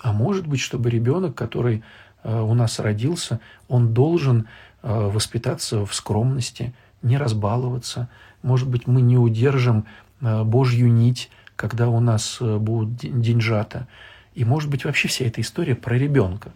А 0.02 0.12
может 0.12 0.46
быть, 0.46 0.60
чтобы 0.60 0.90
ребенок, 0.90 1.34
который 1.34 1.82
э, 2.22 2.40
у 2.40 2.54
нас 2.54 2.78
родился, 2.78 3.40
он 3.68 3.94
должен 3.94 4.46
Э, 4.88 5.10
воспитаться 5.12 5.84
в 5.84 5.92
скромности, 5.92 6.72
не 7.02 7.18
разбаловаться. 7.18 8.08
Может 8.42 8.68
быть, 8.68 8.86
мы 8.86 9.02
не 9.02 9.18
удержим 9.18 9.84
э, 10.20 10.44
Божью 10.44 10.92
нить, 10.92 11.28
когда 11.56 11.88
у 11.88 11.98
нас 11.98 12.38
будут 12.40 12.94
деньжата. 12.94 13.88
И 14.34 14.44
может 14.44 14.70
быть, 14.70 14.84
вообще 14.84 15.08
вся 15.08 15.24
эта 15.24 15.40
история 15.40 15.74
про 15.74 15.98
ребенка. 15.98 16.52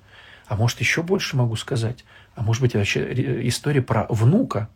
А 0.46 0.54
может, 0.54 0.78
еще 0.78 1.02
больше 1.02 1.36
могу 1.36 1.56
сказать. 1.56 2.04
А 2.36 2.44
может 2.44 2.62
быть, 2.62 2.74
вообще 2.74 3.48
история 3.48 3.82
про 3.82 4.06
внука. 4.08 4.68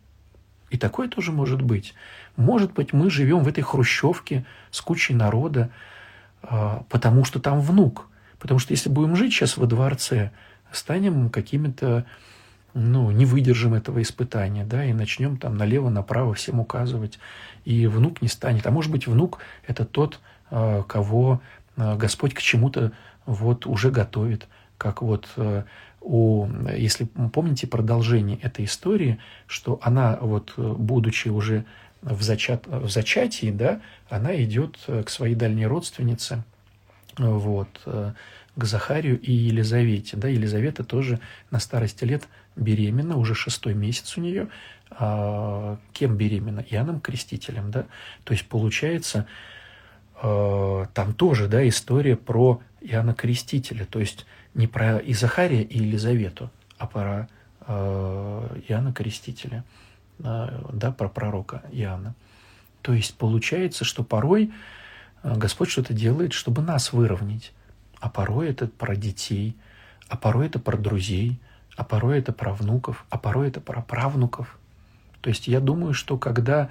И 0.71 0.77
такое 0.77 1.07
тоже 1.07 1.31
может 1.31 1.63
быть. 1.63 1.95
Может 2.37 2.73
быть, 2.73 2.93
мы 2.93 3.11
живем 3.11 3.41
в 3.45 3.49
этой 3.49 3.63
хрущевке 3.63 4.45
с 4.71 4.81
кучей 4.81 5.15
народа, 5.15 5.71
потому 6.43 7.25
что 7.25 7.41
там 7.41 7.61
внук. 7.61 8.09
Потому 8.39 8.59
что 8.59 8.73
если 8.73 8.91
будем 8.91 9.17
жить 9.17 9.33
сейчас 9.33 9.57
во 9.57 9.67
дворце, 9.67 10.31
станем 10.73 11.31
какими-то 11.31 12.05
ну, 12.75 13.11
не 13.13 13.25
выдержим 13.25 13.75
этого 13.75 14.03
испытания, 14.03 14.65
да, 14.65 14.85
и 14.85 14.93
начнем 14.93 15.37
там 15.37 15.57
налево-направо 15.57 16.35
всем 16.35 16.61
указывать, 16.61 17.21
и 17.65 17.87
внук 17.87 18.21
не 18.21 18.29
станет. 18.29 18.67
А 18.67 18.71
может 18.71 18.91
быть, 18.91 19.07
внук– 19.07 19.39
это 19.67 19.85
тот, 19.85 20.21
а, 20.51 20.83
кого 20.83 21.41
а, 21.77 21.97
Господь 21.97 22.35
к 22.35 22.41
чему-то 22.41 22.93
вот 23.27 23.67
уже 23.67 23.91
готовит, 23.91 24.49
как 24.77 25.01
вот 25.01 25.29
у, 26.03 26.47
если 26.77 27.05
помните 27.05 27.67
продолжение 27.67 28.37
этой 28.39 28.67
истории, 28.67 29.19
что 29.47 29.79
она 29.81 30.19
вот, 30.21 30.53
будучи 30.59 31.29
уже 31.29 31.65
в, 32.05 32.23
зачат, 32.23 32.67
в 32.67 32.89
зачатии, 32.89 33.51
да, 33.51 33.81
она 34.09 34.37
идет 34.45 34.79
к 34.87 35.09
своей 35.09 35.35
дальней 35.35 35.67
родственнице, 35.67 36.45
вот, 37.17 37.81
э, 37.87 38.13
к 38.57 38.65
Захарию 38.65 39.19
и 39.21 39.33
Елизавете. 39.33 40.17
Да, 40.17 40.29
Елизавета 40.29 40.85
тоже 40.85 41.19
на 41.51 41.59
старости 41.59 42.05
лет 42.05 42.29
беременна, 42.57 43.17
уже 43.17 43.35
шестой 43.35 43.75
месяц 43.75 44.17
у 44.17 44.21
нее. 44.21 44.49
А, 44.91 45.79
кем 45.93 46.17
беременна? 46.17 46.61
Иоанном 46.71 47.01
Крестителем. 47.01 47.71
Да? 47.71 47.87
То 48.25 48.33
есть 48.33 48.47
получается, 48.47 49.27
там 50.21 51.15
тоже 51.17 51.49
да, 51.49 51.67
история 51.69 52.17
про 52.17 52.61
Иоанна 52.81 53.15
Крестителя. 53.15 53.85
То 53.87 53.99
есть 53.99 54.25
не 54.55 54.69
про 54.69 54.99
и 54.99 55.13
Захария, 55.15 55.63
и 55.63 55.79
Елизавету, 55.79 56.51
а 56.79 56.87
про 56.87 57.29
Иоанна 57.67 58.93
Крестителя. 58.93 59.65
А, 60.23 60.71
да, 60.73 60.93
про 60.93 61.09
пророка 61.09 61.63
Иоанна. 61.73 62.15
То 62.83 62.93
есть 62.93 63.17
получается, 63.17 63.85
что 63.85 64.05
порой 64.05 64.53
а, 65.23 65.37
Господь 65.37 65.71
что-то 65.71 65.95
делает, 65.95 66.33
чтобы 66.33 66.63
нас 66.63 66.93
выровнять 66.93 67.53
а 68.05 68.11
порой 68.11 68.51
это 68.51 68.67
про 68.67 68.97
детей, 68.97 69.57
а 70.09 70.19
порой 70.19 70.49
это 70.49 70.59
про 70.59 70.77
друзей, 70.77 71.41
а 71.75 71.85
порой 71.85 72.19
это 72.19 72.35
про 72.35 72.53
внуков, 72.53 73.07
а 73.09 73.17
порой 73.17 73.49
это 73.49 73.63
про 73.63 73.81
правнуков. 73.81 74.59
То 75.23 75.31
есть 75.31 75.49
я 75.49 75.59
думаю, 75.59 75.95
что 75.95 76.19
когда 76.19 76.69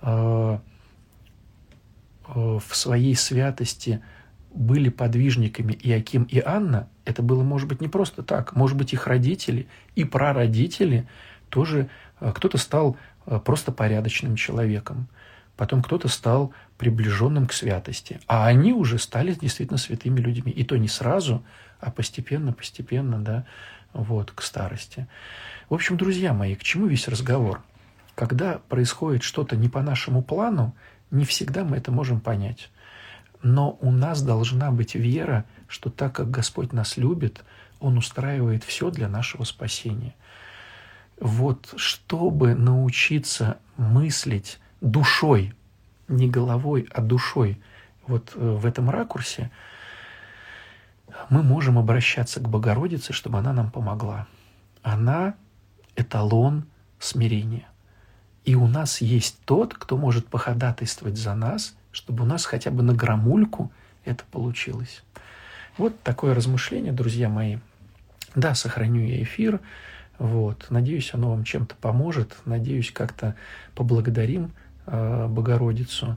э, 0.00 0.58
э, 2.28 2.58
в 2.66 2.74
своей 2.74 3.14
святости 3.14 4.00
были 4.54 4.88
подвижниками 4.88 5.78
Иаким 5.82 6.22
и 6.22 6.40
Анна, 6.40 6.88
это 7.04 7.22
было, 7.22 7.42
может 7.42 7.68
быть, 7.68 7.82
не 7.82 7.88
просто 7.88 8.22
так. 8.22 8.56
Может 8.56 8.78
быть, 8.78 8.94
их 8.94 9.06
родители 9.06 9.68
и 9.96 10.04
прародители 10.04 11.06
тоже, 11.50 11.90
кто-то 12.20 12.58
стал 12.58 12.96
э, 13.26 13.38
просто 13.38 13.72
порядочным 13.72 14.36
человеком 14.36 15.08
потом 15.60 15.82
кто-то 15.82 16.08
стал 16.08 16.54
приближенным 16.78 17.46
к 17.46 17.52
святости, 17.52 18.18
а 18.26 18.46
они 18.46 18.72
уже 18.72 18.98
стали 18.98 19.34
действительно 19.34 19.76
святыми 19.76 20.18
людьми. 20.18 20.50
И 20.50 20.64
то 20.64 20.78
не 20.78 20.88
сразу, 20.88 21.44
а 21.80 21.90
постепенно, 21.90 22.54
постепенно, 22.54 23.22
да, 23.22 23.44
вот, 23.92 24.30
к 24.30 24.40
старости. 24.40 25.06
В 25.68 25.74
общем, 25.74 25.98
друзья 25.98 26.32
мои, 26.32 26.54
к 26.54 26.62
чему 26.62 26.86
весь 26.86 27.08
разговор? 27.08 27.62
Когда 28.14 28.62
происходит 28.70 29.22
что-то 29.22 29.54
не 29.54 29.68
по 29.68 29.82
нашему 29.82 30.22
плану, 30.22 30.74
не 31.10 31.26
всегда 31.26 31.62
мы 31.62 31.76
это 31.76 31.92
можем 31.92 32.22
понять. 32.22 32.70
Но 33.42 33.76
у 33.82 33.90
нас 33.90 34.22
должна 34.22 34.70
быть 34.70 34.94
вера, 34.94 35.44
что 35.68 35.90
так 35.90 36.14
как 36.14 36.30
Господь 36.30 36.72
нас 36.72 36.96
любит, 36.96 37.44
Он 37.80 37.98
устраивает 37.98 38.64
все 38.64 38.90
для 38.90 39.10
нашего 39.10 39.44
спасения. 39.44 40.14
Вот 41.20 41.74
чтобы 41.76 42.54
научиться 42.54 43.58
мыслить 43.76 44.58
душой, 44.80 45.54
не 46.08 46.28
головой, 46.28 46.88
а 46.92 47.00
душой, 47.00 47.60
вот 48.06 48.32
э, 48.34 48.38
в 48.38 48.66
этом 48.66 48.90
ракурсе, 48.90 49.50
мы 51.28 51.42
можем 51.42 51.78
обращаться 51.78 52.40
к 52.40 52.48
Богородице, 52.48 53.12
чтобы 53.12 53.38
она 53.38 53.52
нам 53.52 53.70
помогла. 53.70 54.26
Она– 54.82 55.34
эталон 55.96 56.64
смирения. 56.98 57.68
И 58.44 58.54
у 58.54 58.66
нас 58.66 59.00
есть 59.00 59.38
тот, 59.44 59.74
кто 59.74 59.96
может 59.96 60.26
походатайствовать 60.28 61.18
за 61.18 61.34
нас, 61.34 61.76
чтобы 61.92 62.24
у 62.24 62.26
нас 62.26 62.44
хотя 62.44 62.70
бы 62.70 62.82
на 62.82 62.94
грамульку 62.94 63.70
это 64.04 64.24
получилось. 64.30 65.02
Вот 65.76 66.00
такое 66.02 66.34
размышление, 66.34 66.92
друзья 66.92 67.28
мои. 67.28 67.58
Да, 68.34 68.54
сохраню 68.54 69.02
я 69.02 69.22
эфир. 69.22 69.60
Вот. 70.20 70.66
Надеюсь, 70.70 71.12
оно 71.14 71.30
вам 71.30 71.42
чем-то 71.42 71.74
поможет. 71.74 72.36
Надеюсь, 72.44 72.92
как-то 72.92 73.34
поблагодарим 73.74 74.52
Э, 74.92 75.28
Богородицу, 75.28 76.16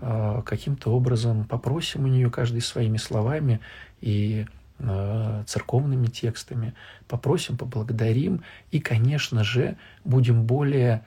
э, 0.00 0.42
каким-то 0.46 0.92
образом 0.92 1.44
попросим 1.44 2.04
у 2.04 2.06
нее 2.06 2.30
каждый 2.30 2.60
своими 2.60 2.96
словами 2.96 3.60
и 4.00 4.46
э, 4.78 5.42
церковными 5.46 6.06
текстами, 6.06 6.74
попросим, 7.08 7.56
поблагодарим 7.56 8.44
и, 8.70 8.78
конечно 8.78 9.42
же, 9.42 9.76
будем 10.04 10.44
более, 10.44 11.04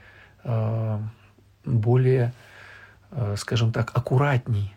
более, 1.63 2.33
скажем 3.37 3.71
так, 3.71 3.91
аккуратней 3.97 4.75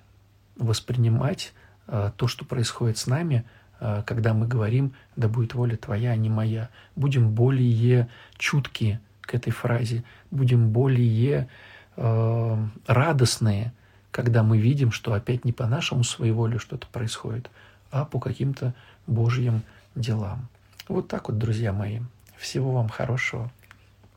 воспринимать 0.56 1.52
то, 1.86 2.26
что 2.26 2.46
происходит 2.46 2.96
с 2.96 3.06
нами, 3.06 3.44
когда 3.78 4.34
мы 4.34 4.46
говорим 4.46 4.92
«да 5.16 5.28
будет 5.28 5.54
воля 5.54 5.76
твоя, 5.76 6.10
а 6.10 6.16
не 6.16 6.28
моя». 6.28 6.68
Будем 6.96 7.30
более 7.30 8.08
чуткие 8.36 9.00
к 9.20 9.34
этой 9.34 9.50
фразе, 9.50 10.04
будем 10.30 10.70
более 10.70 11.48
э, 11.96 12.66
радостные, 12.86 13.72
когда 14.10 14.42
мы 14.42 14.58
видим, 14.58 14.90
что 14.90 15.12
опять 15.12 15.44
не 15.44 15.52
по 15.52 15.66
нашему 15.66 16.02
своеволию 16.02 16.58
что-то 16.58 16.86
происходит, 16.88 17.50
а 17.90 18.04
по 18.04 18.18
каким-то 18.18 18.74
Божьим 19.06 19.62
делам. 19.94 20.48
Вот 20.88 21.08
так 21.08 21.28
вот, 21.28 21.38
друзья 21.38 21.72
мои. 21.72 22.00
Всего 22.36 22.72
вам 22.72 22.88
хорошего. 22.88 23.50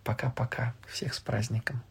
Пока-пока. 0.03 0.74
Всех 0.88 1.14
с 1.14 1.20
праздником. 1.20 1.82